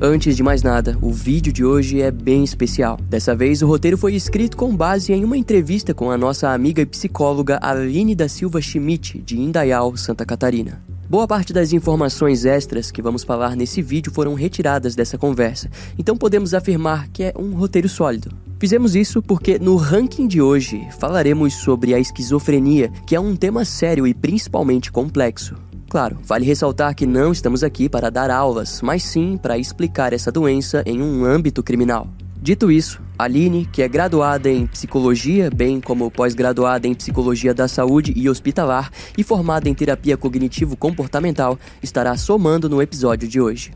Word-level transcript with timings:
Antes 0.00 0.36
de 0.36 0.44
mais 0.44 0.62
nada, 0.62 0.96
o 1.02 1.12
vídeo 1.12 1.52
de 1.52 1.64
hoje 1.64 2.00
é 2.00 2.08
bem 2.08 2.44
especial. 2.44 3.00
Dessa 3.10 3.34
vez, 3.34 3.62
o 3.62 3.66
roteiro 3.66 3.98
foi 3.98 4.14
escrito 4.14 4.56
com 4.56 4.74
base 4.74 5.12
em 5.12 5.24
uma 5.24 5.36
entrevista 5.36 5.92
com 5.92 6.08
a 6.08 6.16
nossa 6.16 6.50
amiga 6.50 6.80
e 6.80 6.86
psicóloga 6.86 7.58
Aline 7.60 8.14
da 8.14 8.28
Silva 8.28 8.60
Schmidt, 8.60 9.18
de 9.18 9.36
Indaial, 9.40 9.96
Santa 9.96 10.24
Catarina. 10.24 10.80
Boa 11.10 11.26
parte 11.26 11.52
das 11.52 11.72
informações 11.72 12.44
extras 12.44 12.92
que 12.92 13.02
vamos 13.02 13.24
falar 13.24 13.56
nesse 13.56 13.82
vídeo 13.82 14.12
foram 14.12 14.34
retiradas 14.34 14.94
dessa 14.94 15.18
conversa, 15.18 15.68
então 15.98 16.16
podemos 16.16 16.54
afirmar 16.54 17.08
que 17.08 17.24
é 17.24 17.34
um 17.36 17.54
roteiro 17.54 17.88
sólido. 17.88 18.30
Fizemos 18.60 18.94
isso 18.94 19.20
porque 19.20 19.58
no 19.58 19.74
ranking 19.74 20.28
de 20.28 20.40
hoje 20.40 20.80
falaremos 21.00 21.54
sobre 21.54 21.92
a 21.92 21.98
esquizofrenia, 21.98 22.92
que 23.04 23.16
é 23.16 23.20
um 23.20 23.34
tema 23.34 23.64
sério 23.64 24.06
e 24.06 24.14
principalmente 24.14 24.92
complexo. 24.92 25.56
Claro, 25.88 26.18
vale 26.22 26.44
ressaltar 26.44 26.94
que 26.94 27.06
não 27.06 27.32
estamos 27.32 27.64
aqui 27.64 27.88
para 27.88 28.10
dar 28.10 28.30
aulas, 28.30 28.82
mas 28.82 29.02
sim 29.02 29.38
para 29.38 29.56
explicar 29.56 30.12
essa 30.12 30.30
doença 30.30 30.82
em 30.84 31.00
um 31.00 31.24
âmbito 31.24 31.62
criminal. 31.62 32.08
Dito 32.40 32.70
isso, 32.70 33.02
Aline, 33.18 33.66
que 33.66 33.82
é 33.82 33.88
graduada 33.88 34.50
em 34.50 34.66
psicologia, 34.66 35.50
bem 35.50 35.80
como 35.80 36.10
pós-graduada 36.10 36.86
em 36.86 36.94
psicologia 36.94 37.54
da 37.54 37.66
saúde 37.66 38.12
e 38.14 38.28
hospitalar 38.28 38.90
e 39.16 39.24
formada 39.24 39.68
em 39.68 39.74
terapia 39.74 40.16
cognitivo-comportamental, 40.16 41.58
estará 41.82 42.16
somando 42.16 42.68
no 42.68 42.82
episódio 42.82 43.26
de 43.26 43.40
hoje. 43.40 43.72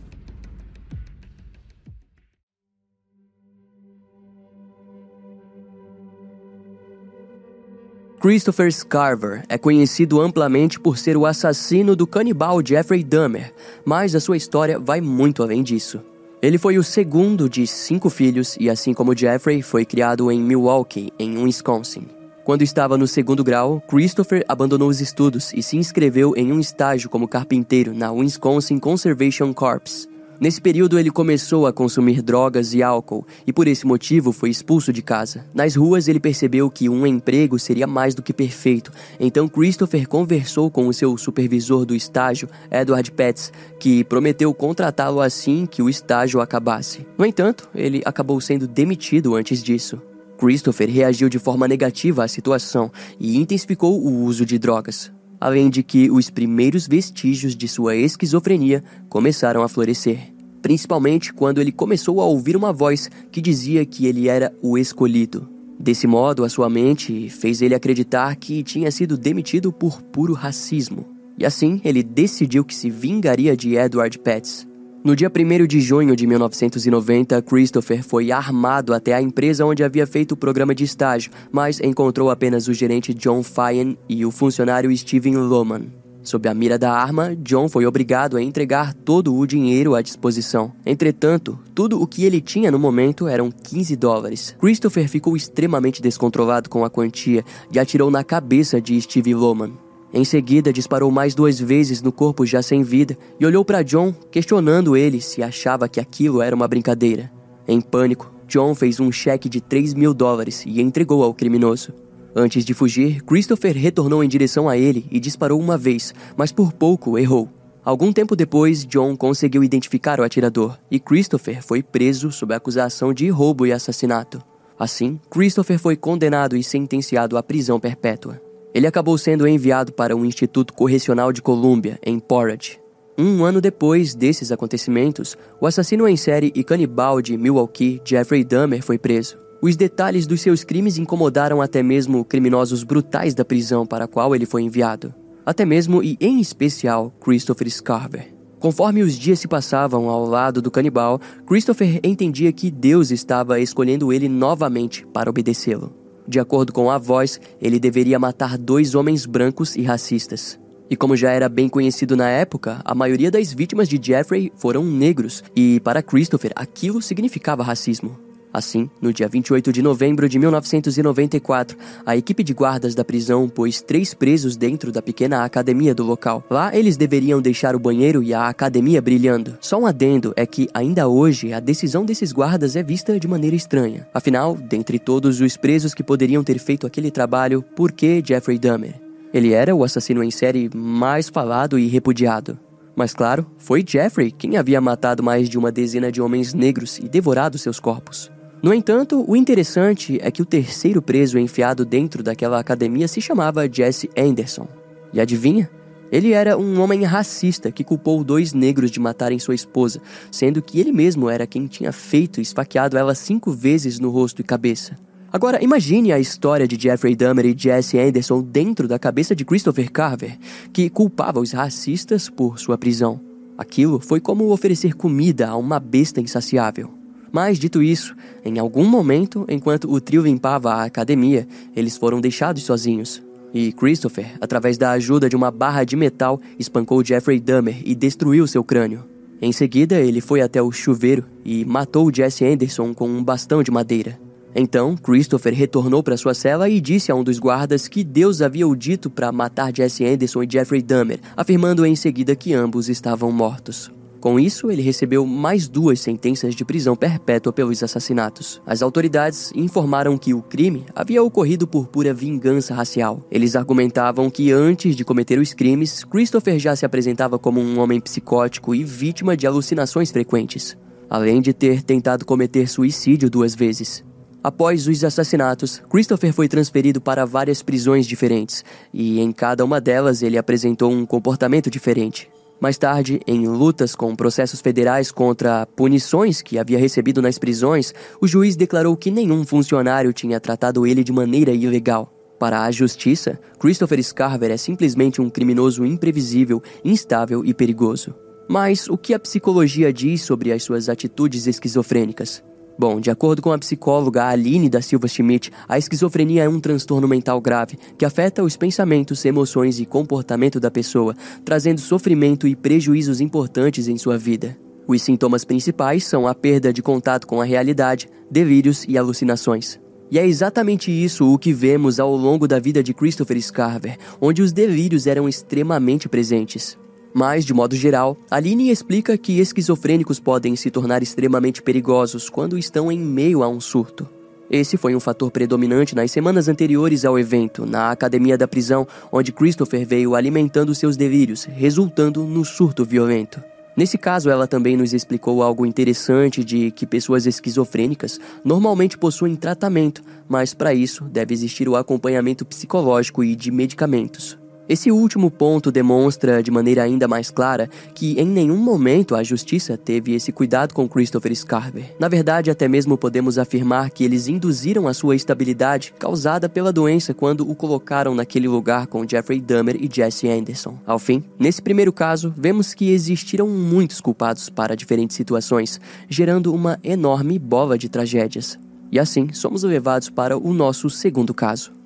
Christopher 8.23 8.73
Scarver 8.73 9.43
é 9.49 9.59
conhecido 9.59 10.21
amplamente 10.21 10.79
por 10.79 10.97
ser 10.97 11.17
o 11.17 11.27
assassino 11.27 11.97
do 11.97 12.07
canibal 12.07 12.65
Jeffrey 12.65 13.03
Dahmer, 13.03 13.53
mas 13.85 14.15
a 14.15 14.21
sua 14.21 14.37
história 14.37 14.79
vai 14.79 15.01
muito 15.01 15.43
além 15.43 15.60
disso. 15.60 16.01
Ele 16.41 16.57
foi 16.57 16.79
o 16.79 16.85
segundo 16.85 17.49
de 17.49 17.66
cinco 17.66 18.09
filhos 18.09 18.57
e, 18.61 18.71
assim 18.71 18.95
como 18.95 19.16
Jeffrey, 19.16 19.61
foi 19.61 19.85
criado 19.85 20.30
em 20.30 20.41
Milwaukee, 20.41 21.13
em 21.19 21.37
Wisconsin. 21.43 22.07
Quando 22.45 22.63
estava 22.63 22.96
no 22.96 23.09
segundo 23.09 23.43
grau, 23.43 23.83
Christopher 23.88 24.45
abandonou 24.46 24.89
os 24.89 25.01
estudos 25.01 25.52
e 25.52 25.61
se 25.61 25.77
inscreveu 25.77 26.33
em 26.37 26.52
um 26.52 26.61
estágio 26.61 27.11
como 27.11 27.27
carpinteiro 27.27 27.93
na 27.93 28.13
Wisconsin 28.13 28.79
Conservation 28.79 29.52
Corps, 29.52 30.09
Nesse 30.43 30.60
período, 30.60 30.98
ele 30.98 31.09
começou 31.09 31.68
a 31.68 31.73
consumir 31.73 32.21
drogas 32.21 32.74
e 32.74 32.82
álcool 32.82 33.24
e, 33.46 33.52
por 33.52 33.68
esse 33.68 33.87
motivo, 33.87 34.32
foi 34.32 34.51
expulso 34.51 34.93
de 34.93 35.01
casa. 35.01 35.46
Nas 35.54 35.76
ruas, 35.76 36.09
ele 36.09 36.18
percebeu 36.18 36.68
que 36.68 36.88
um 36.88 37.07
emprego 37.07 37.60
seria 37.60 37.87
mais 37.87 38.12
do 38.12 38.24
que 38.24 38.32
perfeito, 38.32 38.90
então 39.21 39.46
Christopher 39.46 40.09
conversou 40.09 40.68
com 40.68 40.88
o 40.88 40.93
seu 40.93 41.16
supervisor 41.16 41.87
do 41.87 41.95
estágio, 41.95 42.49
Edward 42.73 43.12
Petz, 43.12 43.52
que 43.79 44.02
prometeu 44.02 44.52
contratá-lo 44.52 45.21
assim 45.21 45.65
que 45.65 45.80
o 45.80 45.88
estágio 45.88 46.40
acabasse. 46.40 47.06
No 47.16 47.24
entanto, 47.24 47.71
ele 47.73 48.02
acabou 48.04 48.40
sendo 48.40 48.66
demitido 48.66 49.37
antes 49.37 49.62
disso. 49.62 50.02
Christopher 50.37 50.90
reagiu 50.90 51.29
de 51.29 51.38
forma 51.38 51.68
negativa 51.68 52.24
à 52.24 52.27
situação 52.27 52.90
e 53.21 53.38
intensificou 53.38 54.04
o 54.04 54.24
uso 54.24 54.45
de 54.45 54.59
drogas 54.59 55.12
além 55.43 55.68
de 55.68 55.82
que 55.82 56.09
os 56.09 56.30
primeiros 56.30 56.87
vestígios 56.87 57.56
de 57.56 57.66
sua 57.66 57.96
esquizofrenia 57.96 58.84
começaram 59.09 59.65
a 59.65 59.68
florescer 59.68 60.32
principalmente 60.63 61.32
quando 61.32 61.60
ele 61.60 61.73
começou 61.73 62.21
a 62.21 62.24
ouvir 62.24 62.57
uma 62.57 62.73
voz 62.73 63.10
que 63.30 63.41
dizia 63.43 63.85
que 63.85 64.06
ele 64.06 64.28
era 64.28 64.55
o 64.62 64.78
escolhido. 64.78 65.49
Desse 65.78 66.06
modo, 66.06 66.44
a 66.44 66.49
sua 66.49 66.71
mente 66.71 67.28
fez 67.28 67.60
ele 67.60 67.75
acreditar 67.75 68.37
que 68.37 68.62
tinha 68.62 68.91
sido 68.93 69.19
demitido 69.19 69.72
por 69.72 70.00
puro 70.00 70.33
racismo. 70.33 71.05
E 71.37 71.44
assim, 71.44 71.81
ele 71.84 72.05
decidiu 72.05 72.65
que 72.65 72.75
se 72.75 72.88
vingaria 72.88 73.56
de 73.56 73.75
Edward 73.75 74.16
Petz. 74.21 74.66
No 75.03 75.16
dia 75.16 75.28
1 75.28 75.66
de 75.66 75.81
junho 75.81 76.15
de 76.15 76.25
1990, 76.28 77.43
Christopher 77.43 78.05
foi 78.05 78.31
armado 78.31 78.94
até 78.94 79.12
a 79.12 79.21
empresa 79.21 79.67
onde 79.67 79.83
havia 79.83 80.06
feito 80.06 80.33
o 80.33 80.37
programa 80.37 80.73
de 80.73 80.84
estágio, 80.84 81.33
mas 81.50 81.81
encontrou 81.81 82.31
apenas 82.31 82.69
o 82.69 82.73
gerente 82.73 83.12
John 83.12 83.43
Fyan 83.43 83.97
e 84.09 84.25
o 84.25 84.31
funcionário 84.31 84.97
Steven 84.97 85.37
Loman. 85.39 86.02
Sob 86.22 86.49
a 86.49 86.55
mira 86.55 86.78
da 86.78 86.93
arma, 86.93 87.34
John 87.37 87.69
foi 87.69 87.84
obrigado 87.84 88.37
a 88.37 88.43
entregar 88.43 88.94
todo 88.94 89.34
o 89.34 89.47
dinheiro 89.47 89.94
à 89.94 90.03
disposição. 90.03 90.72
Entretanto, 90.87 91.59
tudo 91.75 92.00
o 92.00 92.06
que 92.06 92.25
ele 92.25 92.41
tinha 92.41 92.71
no 92.71 92.78
momento 92.78 93.27
eram 93.27 93.50
15 93.50 93.97
dólares. 93.97 94.56
Christopher 94.61 95.09
ficou 95.09 95.37
extremamente 95.37 96.00
descontrolado 96.00 96.71
com 96.71 96.84
a 96.84 96.91
quantia 96.91 97.44
e 97.72 97.78
atirou 97.78 98.11
na 98.11 98.22
cabeça 98.22 98.81
de 98.81 99.00
Steve 99.00 99.34
Loman. 99.34 99.72
Em 100.15 100.25
seguida, 100.25 100.72
disparou 100.72 101.11
mais 101.11 101.34
duas 101.34 101.59
vezes 101.59 102.03
no 102.03 102.12
corpo 102.12 102.47
já 102.47 102.62
sem 102.62 102.82
vida 102.82 103.16
e 103.41 103.47
olhou 103.47 103.65
para 103.65 103.82
John, 103.82 104.12
questionando 104.31 104.97
ele 104.97 105.21
se 105.21 105.43
achava 105.43 105.88
que 105.88 105.99
aquilo 105.99 106.43
era 106.43 106.55
uma 106.55 106.69
brincadeira. 106.69 107.32
Em 107.66 107.81
pânico, 107.81 108.31
John 108.47 108.75
fez 108.75 109.00
um 109.00 109.11
cheque 109.11 109.49
de 109.49 109.61
3 109.61 109.94
mil 109.94 110.12
dólares 110.12 110.65
e 110.66 110.81
entregou 110.82 111.25
ao 111.25 111.32
criminoso. 111.32 111.93
Antes 112.34 112.65
de 112.65 112.72
fugir, 112.72 113.22
Christopher 113.22 113.76
retornou 113.76 114.25
em 114.25 114.28
direção 114.28 114.69
a 114.69 114.76
ele 114.76 115.06
e 115.10 115.20
disparou 115.20 115.60
uma 115.60 115.76
vez, 115.76 116.15
mas 116.37 116.50
por 116.50 116.72
pouco 116.72 117.19
errou. 117.19 117.48
Algum 117.84 118.12
tempo 118.12 118.37
depois, 118.37 118.87
John 118.87 119.16
conseguiu 119.16 119.62
identificar 119.62 120.20
o 120.20 120.22
atirador 120.22 120.78
e 120.91 121.00
Christopher 121.00 121.62
foi 121.62 121.82
preso 121.82 122.31
sob 122.31 122.54
a 122.54 122.56
acusação 122.56 123.12
de 123.12 123.28
roubo 123.28 123.66
e 123.66 123.72
assassinato. 123.72 124.41
Assim, 124.78 125.20
Christopher 125.28 125.78
foi 125.78 125.97
condenado 125.97 126.56
e 126.56 126.62
sentenciado 126.62 127.37
à 127.37 127.43
prisão 127.43 127.78
perpétua. 127.78 128.41
Ele 128.75 128.87
acabou 128.87 129.19
sendo 129.19 129.47
enviado 129.47 129.93
para 129.93 130.16
o 130.16 130.25
Instituto 130.25 130.72
Correcional 130.72 131.32
de 131.32 131.43
Columbia, 131.43 131.99
em 132.04 132.19
Portage. 132.19 132.81
Um 133.19 133.44
ano 133.44 133.60
depois 133.60 134.14
desses 134.14 134.50
acontecimentos, 134.50 135.37
o 135.60 135.66
assassino 135.66 136.09
em 136.09 136.16
série 136.16 136.50
e 136.54 136.64
canibal 136.64 137.20
de 137.20 137.37
Milwaukee, 137.37 138.00
Jeffrey 138.04 138.43
Dahmer, 138.43 138.82
foi 138.82 138.97
preso. 138.97 139.42
Os 139.65 139.77
detalhes 139.77 140.27
dos 140.27 140.41
seus 140.41 140.65
crimes 140.65 140.99
incomodaram 140.99 141.62
até 141.62 141.84
mesmo 141.84 142.25
criminosos 142.25 142.83
brutais 142.83 143.33
da 143.33 143.45
prisão 143.45 143.87
para 143.87 144.06
a 144.06 144.09
qual 144.09 144.34
ele 144.34 144.45
foi 144.45 144.62
enviado. 144.62 145.15
Até 145.47 145.65
mesmo 145.65 146.03
e 146.03 146.19
em 146.21 146.41
especial 146.41 147.12
Christopher 147.21 147.71
Scarver. 147.71 148.34
Conforme 148.59 149.03
os 149.03 149.15
dias 149.15 149.39
se 149.39 149.47
passavam 149.47 150.09
ao 150.09 150.27
lado 150.27 150.61
do 150.61 150.69
canibal, 150.69 151.21
Christopher 151.47 152.00
entendia 152.03 152.53
que 152.53 152.73
Deus 152.73 153.12
estava 153.12 153.61
escolhendo 153.61 154.12
ele 154.12 154.28
novamente 154.28 155.06
para 155.06 155.31
obedecê-lo. 155.31 155.94
De 156.27 156.41
acordo 156.41 156.73
com 156.73 156.91
a 156.91 156.99
voz, 156.99 157.41
ele 157.61 157.79
deveria 157.79 158.19
matar 158.19 158.59
dois 158.59 158.97
homens 158.97 159.27
brancos 159.27 159.77
e 159.77 159.83
racistas. 159.83 160.59
E 160.91 160.97
como 160.97 161.17
já 161.17 161.31
era 161.31 161.49
bem 161.49 161.69
conhecido 161.69 162.17
na 162.17 162.29
época, 162.29 162.81
a 162.84 162.97
maioria 162.97 163.31
das 163.31 163.53
vítimas 163.53 163.89
de 163.89 164.00
Jeffrey 164.03 164.53
foram 164.56 164.84
negros, 164.84 165.44
e 165.55 165.79
para 165.84 166.03
Christopher 166.03 166.50
aquilo 166.56 167.00
significava 167.00 167.62
racismo. 167.62 168.31
Assim, 168.53 168.91
no 169.01 169.13
dia 169.13 169.29
28 169.29 169.73
de 169.73 169.81
novembro 169.81 170.29
de 170.29 170.39
1994, 170.39 171.79
a 172.05 172.17
equipe 172.17 172.45
de 172.45 172.53
guardas 172.53 172.95
da 172.95 173.05
prisão 173.05 173.49
pôs 173.49 173.81
três 173.81 174.13
presos 174.13 174.57
dentro 174.57 174.93
da 174.93 175.01
pequena 175.01 175.45
academia 175.45 175.95
do 175.95 176.05
local. 176.05 176.45
Lá, 176.51 176.77
eles 176.77 176.97
deveriam 176.97 177.41
deixar 177.41 177.75
o 177.75 177.79
banheiro 177.79 178.23
e 178.23 178.35
a 178.35 178.49
academia 178.49 179.01
brilhando. 179.01 179.57
Só 179.61 179.79
um 179.79 179.87
adendo 179.87 180.35
é 180.37 180.45
que, 180.45 180.69
ainda 180.75 181.09
hoje, 181.09 181.53
a 181.53 181.61
decisão 181.61 182.05
desses 182.05 182.31
guardas 182.33 182.77
é 182.77 182.83
vista 182.83 183.19
de 183.19 183.27
maneira 183.27 183.57
estranha. 183.57 184.07
Afinal, 184.12 184.55
dentre 184.55 184.99
todos 184.99 185.41
os 185.41 185.57
presos 185.57 185.95
que 185.95 186.03
poderiam 186.03 186.45
ter 186.45 186.59
feito 186.59 186.87
aquele 186.87 187.11
trabalho, 187.11 187.62
por 187.75 187.91
que 187.91 188.23
Jeffrey 188.25 188.59
Dahmer? 188.59 189.01
Ele 189.33 189.53
era 189.53 189.75
o 189.75 189.83
assassino 189.83 190.23
em 190.23 190.31
série 190.31 190.69
mais 190.75 191.31
falado 191.31 191.79
e 191.79 191.87
repudiado. 191.87 192.59
Mas 192.95 193.15
claro, 193.15 193.47
foi 193.57 193.83
Jeffrey 193.87 194.31
quem 194.31 194.59
havia 194.59 194.81
matado 194.81 195.23
mais 195.23 195.49
de 195.49 195.59
uma 195.59 195.73
dezena 195.73 196.12
de 196.12 196.21
homens 196.21 196.53
negros 196.53 196.99
e 196.99 197.09
devorado 197.09 197.57
seus 197.57 197.81
corpos. 197.81 198.31
No 198.62 198.73
entanto, 198.73 199.25
o 199.28 199.34
interessante 199.34 200.21
é 200.23 200.31
que 200.31 200.41
o 200.41 200.47
terceiro 200.47 201.03
preso 201.03 201.37
enfiado 201.37 201.84
dentro 201.84 202.23
daquela 202.23 202.61
academia 202.61 203.09
se 203.09 203.21
chamava 203.21 203.69
Jesse 203.69 204.09
Anderson. 204.17 204.69
E 205.12 205.21
adivinha? 205.21 205.69
Ele 206.12 206.31
era 206.31 206.56
um 206.56 206.81
homem 206.81 207.03
racista 207.03 207.73
que 207.73 207.82
culpou 207.82 208.23
dois 208.23 208.53
negros 208.53 208.93
de 208.93 209.00
matarem 209.00 209.41
sua 209.41 209.56
esposa, 209.56 210.00
sendo 210.31 210.62
que 210.62 210.79
ele 210.79 210.93
mesmo 210.93 211.29
era 211.29 211.44
quem 211.44 211.67
tinha 211.67 211.91
feito 211.91 212.38
e 212.38 212.43
esfaqueado 212.43 212.97
ela 212.97 213.17
cinco 213.17 213.50
vezes 213.50 213.99
no 213.99 214.11
rosto 214.11 214.41
e 214.41 214.44
cabeça. 214.44 214.97
Agora, 215.32 215.64
imagine 215.64 216.12
a 216.12 216.20
história 216.20 216.69
de 216.69 216.81
Jeffrey 216.81 217.17
Dahmer 217.17 217.47
e 217.47 217.59
Jesse 217.59 217.99
Anderson 217.99 218.43
dentro 218.43 218.87
da 218.87 218.99
cabeça 218.99 219.35
de 219.35 219.44
Christopher 219.44 219.91
Carver, 219.91 220.38
que 220.73 220.88
culpava 220.88 221.41
os 221.41 221.50
racistas 221.50 222.29
por 222.29 222.61
sua 222.61 222.79
prisão. 222.79 223.19
Aquilo 223.59 223.99
foi 223.99 224.20
como 224.20 224.53
oferecer 224.53 224.94
comida 224.94 225.49
a 225.49 225.56
uma 225.56 225.81
besta 225.81 226.20
insaciável. 226.20 227.01
Mas, 227.32 227.58
dito 227.58 227.82
isso, 227.82 228.14
em 228.44 228.58
algum 228.58 228.84
momento, 228.84 229.46
enquanto 229.49 229.90
o 229.90 230.00
trio 230.00 230.23
limpava 230.23 230.75
a 230.75 230.84
academia, 230.84 231.49
eles 231.75 231.96
foram 231.96 232.20
deixados 232.20 232.62
sozinhos. 232.62 233.23
E 233.55 233.73
Christopher, 233.73 234.34
através 234.40 234.76
da 234.76 234.90
ajuda 234.93 235.29
de 235.29 235.37
uma 235.37 235.50
barra 235.50 235.84
de 235.84 235.96
metal, 235.96 236.40
espancou 236.58 237.05
Jeffrey 237.05 237.40
Dahmer 237.40 237.81
e 237.84 237.94
destruiu 237.94 238.46
seu 238.46 238.62
crânio. 238.62 239.05
Em 239.40 239.50
seguida, 239.50 239.99
ele 239.99 240.20
foi 240.20 240.40
até 240.40 240.62
o 240.62 240.70
chuveiro 240.70 241.25
e 241.44 241.64
matou 241.64 242.14
Jesse 242.14 242.46
Anderson 242.46 242.94
com 242.94 243.08
um 243.08 243.25
bastão 243.25 243.62
de 243.62 243.70
madeira. 243.70 244.20
Então, 244.55 244.94
Christopher 244.96 245.55
retornou 245.55 246.02
para 246.02 246.17
sua 246.17 246.35
cela 246.35 246.69
e 246.69 246.81
disse 246.81 247.11
a 247.11 247.14
um 247.14 247.25
dos 247.25 247.38
guardas 247.38 247.88
que 247.88 248.05
Deus 248.05 248.43
havia 248.43 248.69
o 248.69 248.76
dito 248.76 249.08
para 249.08 249.32
matar 249.32 249.75
Jesse 249.75 250.05
Anderson 250.05 250.43
e 250.43 250.49
Jeffrey 250.50 250.82
Dahmer, 250.82 251.20
afirmando 251.37 251.87
em 251.87 251.96
seguida 251.96 252.37
que 252.37 252.52
ambos 252.52 252.88
estavam 252.88 253.32
mortos. 253.32 253.90
Com 254.23 254.39
isso, 254.39 254.71
ele 254.71 254.83
recebeu 254.83 255.27
mais 255.27 255.67
duas 255.67 255.99
sentenças 255.99 256.55
de 256.55 256.65
prisão 256.65 256.95
perpétua 256.95 257.53
pelos 257.53 257.83
assassinatos. 257.83 258.63
As 258.65 258.81
autoridades 258.81 259.53
informaram 259.53 260.17
que 260.17 260.33
o 260.33 260.41
crime 260.41 260.87
havia 260.95 261.21
ocorrido 261.21 261.67
por 261.67 261.89
pura 261.89 262.15
vingança 262.15 262.73
racial. 262.73 263.27
Eles 263.33 263.57
argumentavam 263.57 264.31
que 264.31 264.53
antes 264.53 264.95
de 264.95 265.05
cometer 265.05 265.41
os 265.41 265.53
crimes, 265.53 266.05
Christopher 266.05 266.57
já 266.61 266.77
se 266.77 266.87
apresentava 266.87 267.37
como 267.37 267.61
um 267.61 267.81
homem 267.81 268.01
psicótico 268.01 268.77
e 268.77 268.85
vítima 268.85 269.37
de 269.37 269.45
alucinações 269.45 270.13
frequentes, 270.13 270.77
além 271.11 271.43
de 271.43 271.53
ter 271.53 271.83
tentado 271.83 272.25
cometer 272.25 272.69
suicídio 272.69 273.29
duas 273.29 273.57
vezes. 273.57 274.05
Após 274.41 274.87
os 274.87 275.03
assassinatos, 275.03 275.83
Christopher 275.91 276.33
foi 276.33 276.47
transferido 276.47 277.01
para 277.01 277.25
várias 277.25 277.61
prisões 277.61 278.07
diferentes, 278.07 278.65
e 278.95 279.19
em 279.19 279.33
cada 279.33 279.65
uma 279.65 279.81
delas 279.81 280.23
ele 280.23 280.39
apresentou 280.39 280.93
um 280.93 281.05
comportamento 281.05 281.69
diferente. 281.69 282.31
Mais 282.62 282.79
tarde, 282.79 283.20
em 283.26 283.49
lutas 283.49 283.97
com 283.97 284.14
processos 284.14 284.61
federais 284.61 285.11
contra 285.11 285.67
punições 285.67 286.41
que 286.41 286.61
havia 286.61 286.79
recebido 286.79 287.20
nas 287.20 287.37
prisões, 287.37 287.93
o 288.20 288.29
juiz 288.29 288.55
declarou 288.55 288.97
que 288.97 289.11
nenhum 289.11 289.44
funcionário 289.44 290.12
tinha 290.12 290.38
tratado 290.38 290.87
ele 290.87 291.03
de 291.03 291.11
maneira 291.11 291.50
ilegal. 291.50 292.14
Para 292.38 292.62
a 292.62 292.70
justiça, 292.70 293.37
Christopher 293.59 294.00
Scarver 294.00 294.53
é 294.53 294.56
simplesmente 294.56 295.20
um 295.20 295.29
criminoso 295.29 295.85
imprevisível, 295.85 296.62
instável 296.85 297.44
e 297.44 297.53
perigoso. 297.53 298.14
Mas 298.49 298.88
o 298.88 298.97
que 298.97 299.12
a 299.12 299.19
psicologia 299.19 299.93
diz 299.93 300.23
sobre 300.23 300.53
as 300.53 300.62
suas 300.62 300.88
atitudes 300.88 301.49
esquizofrênicas? 301.49 302.44
Bom, 302.79 303.01
de 303.01 303.11
acordo 303.11 303.43
com 303.43 303.53
a 303.53 303.59
psicóloga 303.59 304.25
Aline 304.25 304.69
da 304.69 304.81
Silva 304.81 305.07
Schmidt, 305.07 305.53
a 305.69 305.79
esquizofrenia 305.79 306.45
é 306.45 306.49
um 306.49 306.61
transtorno 306.61 307.07
mental 307.07 307.41
grave 307.41 307.79
que 307.99 308.05
afeta 308.05 308.43
os 308.43 308.57
pensamentos, 308.57 309.25
emoções 309.25 309.79
e 309.79 309.87
comportamento 309.87 310.59
da 310.59 310.71
pessoa, 310.71 311.15
trazendo 311.45 311.81
sofrimento 311.81 312.47
e 312.47 312.57
prejuízos 312.57 313.21
importantes 313.21 313.89
em 313.89 313.99
sua 313.99 314.17
vida. 314.17 314.57
Os 314.87 315.03
sintomas 315.03 315.45
principais 315.45 316.05
são 316.05 316.27
a 316.27 316.35
perda 316.35 316.73
de 316.73 316.83
contato 316.83 317.27
com 317.27 317.41
a 317.41 317.45
realidade, 317.45 318.09
delírios 318.31 318.85
e 318.89 318.99
alucinações. 318.99 319.79
E 320.11 320.19
é 320.19 320.27
exatamente 320.27 320.91
isso 320.91 321.33
o 321.33 321.39
que 321.39 321.53
vemos 321.53 321.99
ao 322.01 322.15
longo 322.15 322.47
da 322.47 322.59
vida 322.59 322.83
de 322.83 322.93
Christopher 322.93 323.41
Scarver, 323.41 323.97
onde 324.21 324.43
os 324.43 324.53
delírios 324.53 325.07
eram 325.07 325.29
extremamente 325.29 326.09
presentes. 326.09 326.77
Mas, 327.14 327.44
de 327.44 327.53
modo 327.53 327.76
geral, 327.76 328.17
Aline 328.31 328.70
explica 328.70 329.19
que 329.19 329.38
esquizofrênicos 329.38 330.19
podem 330.19 330.56
se 330.56 330.70
tornar 330.70 331.03
extremamente 331.03 331.62
perigosos 331.62 332.31
quando 332.31 332.59
estão 332.59 332.91
em 332.91 332.99
meio 332.99 333.43
a 333.43 333.49
um 333.49 333.61
surto. 333.61 334.09
Esse 334.50 334.76
foi 334.76 334.94
um 334.94 335.00
fator 335.00 335.31
predominante 335.31 335.94
nas 335.94 336.11
semanas 336.11 336.47
anteriores 336.47 337.05
ao 337.05 337.19
evento, 337.19 337.64
na 337.64 337.91
academia 337.91 338.37
da 338.37 338.47
prisão, 338.47 338.87
onde 339.11 339.32
Christopher 339.32 339.87
veio 339.87 340.14
alimentando 340.14 340.75
seus 340.75 340.97
delírios, 340.97 341.44
resultando 341.44 342.25
no 342.25 342.44
surto 342.44 342.85
violento. 342.85 343.43
Nesse 343.75 343.97
caso, 343.97 344.29
ela 344.29 344.47
também 344.47 344.76
nos 344.76 344.93
explicou 344.93 345.43
algo 345.43 345.64
interessante 345.64 346.44
de 346.44 346.70
que 346.70 346.87
pessoas 346.87 347.26
esquizofrênicas 347.26 348.20
normalmente 348.44 348.99
possuem 348.99 349.35
tratamento, 349.35 350.03
mas 350.29 350.53
para 350.53 350.75
isso 350.75 351.05
deve 351.05 351.32
existir 351.32 351.67
o 351.69 351.76
acompanhamento 351.76 352.44
psicológico 352.44 353.25
e 353.25 353.35
de 353.35 353.50
medicamentos. 353.50 354.42
Esse 354.73 354.91
último 354.91 355.31
ponto 355.31 355.71
demonstra 355.71 356.43
de 356.43 356.51
maneira 356.51 356.83
ainda 356.83 357.07
mais 357.07 357.31
clara 357.31 357.69
que 357.95 358.19
em 358.19 358.25
nenhum 358.25 358.57
momento 358.57 359.15
a 359.15 359.23
justiça 359.23 359.77
teve 359.77 360.15
esse 360.15 360.33
cuidado 360.33 360.73
com 360.73 360.89
Christopher 360.89 361.37
Scarver. 361.37 361.95
Na 362.01 362.09
verdade, 362.09 362.51
até 362.51 362.67
mesmo 362.67 362.97
podemos 362.97 363.37
afirmar 363.37 363.91
que 363.91 364.03
eles 364.03 364.29
induziram 364.29 364.89
a 364.89 364.95
sua 364.95 365.15
estabilidade 365.15 365.93
causada 365.99 366.49
pela 366.49 366.73
doença 366.73 367.13
quando 367.13 367.47
o 367.47 367.55
colocaram 367.55 368.15
naquele 368.15 368.49
lugar 368.49 368.87
com 368.87 369.07
Jeffrey 369.07 369.43
Dahmer 369.43 369.77
e 369.79 369.91
Jesse 369.95 370.27
Anderson. 370.27 370.79
Ao 370.87 370.99
fim, 370.99 371.23
nesse 371.39 371.61
primeiro 371.61 371.93
caso, 371.93 372.33
vemos 372.35 372.73
que 372.73 372.93
existiram 372.93 373.47
muitos 373.49 374.01
culpados 374.01 374.49
para 374.49 374.75
diferentes 374.75 375.15
situações, 375.15 375.79
gerando 376.09 376.51
uma 376.51 376.81
enorme 376.83 377.39
bola 377.39 377.77
de 377.77 377.91
tragédias. 377.91 378.59
E 378.91 378.99
assim, 378.99 379.35
somos 379.35 379.65
levados 379.65 380.09
para 380.09 380.39
o 380.39 380.55
nosso 380.55 380.89
segundo 380.89 381.35
caso. 381.35 381.81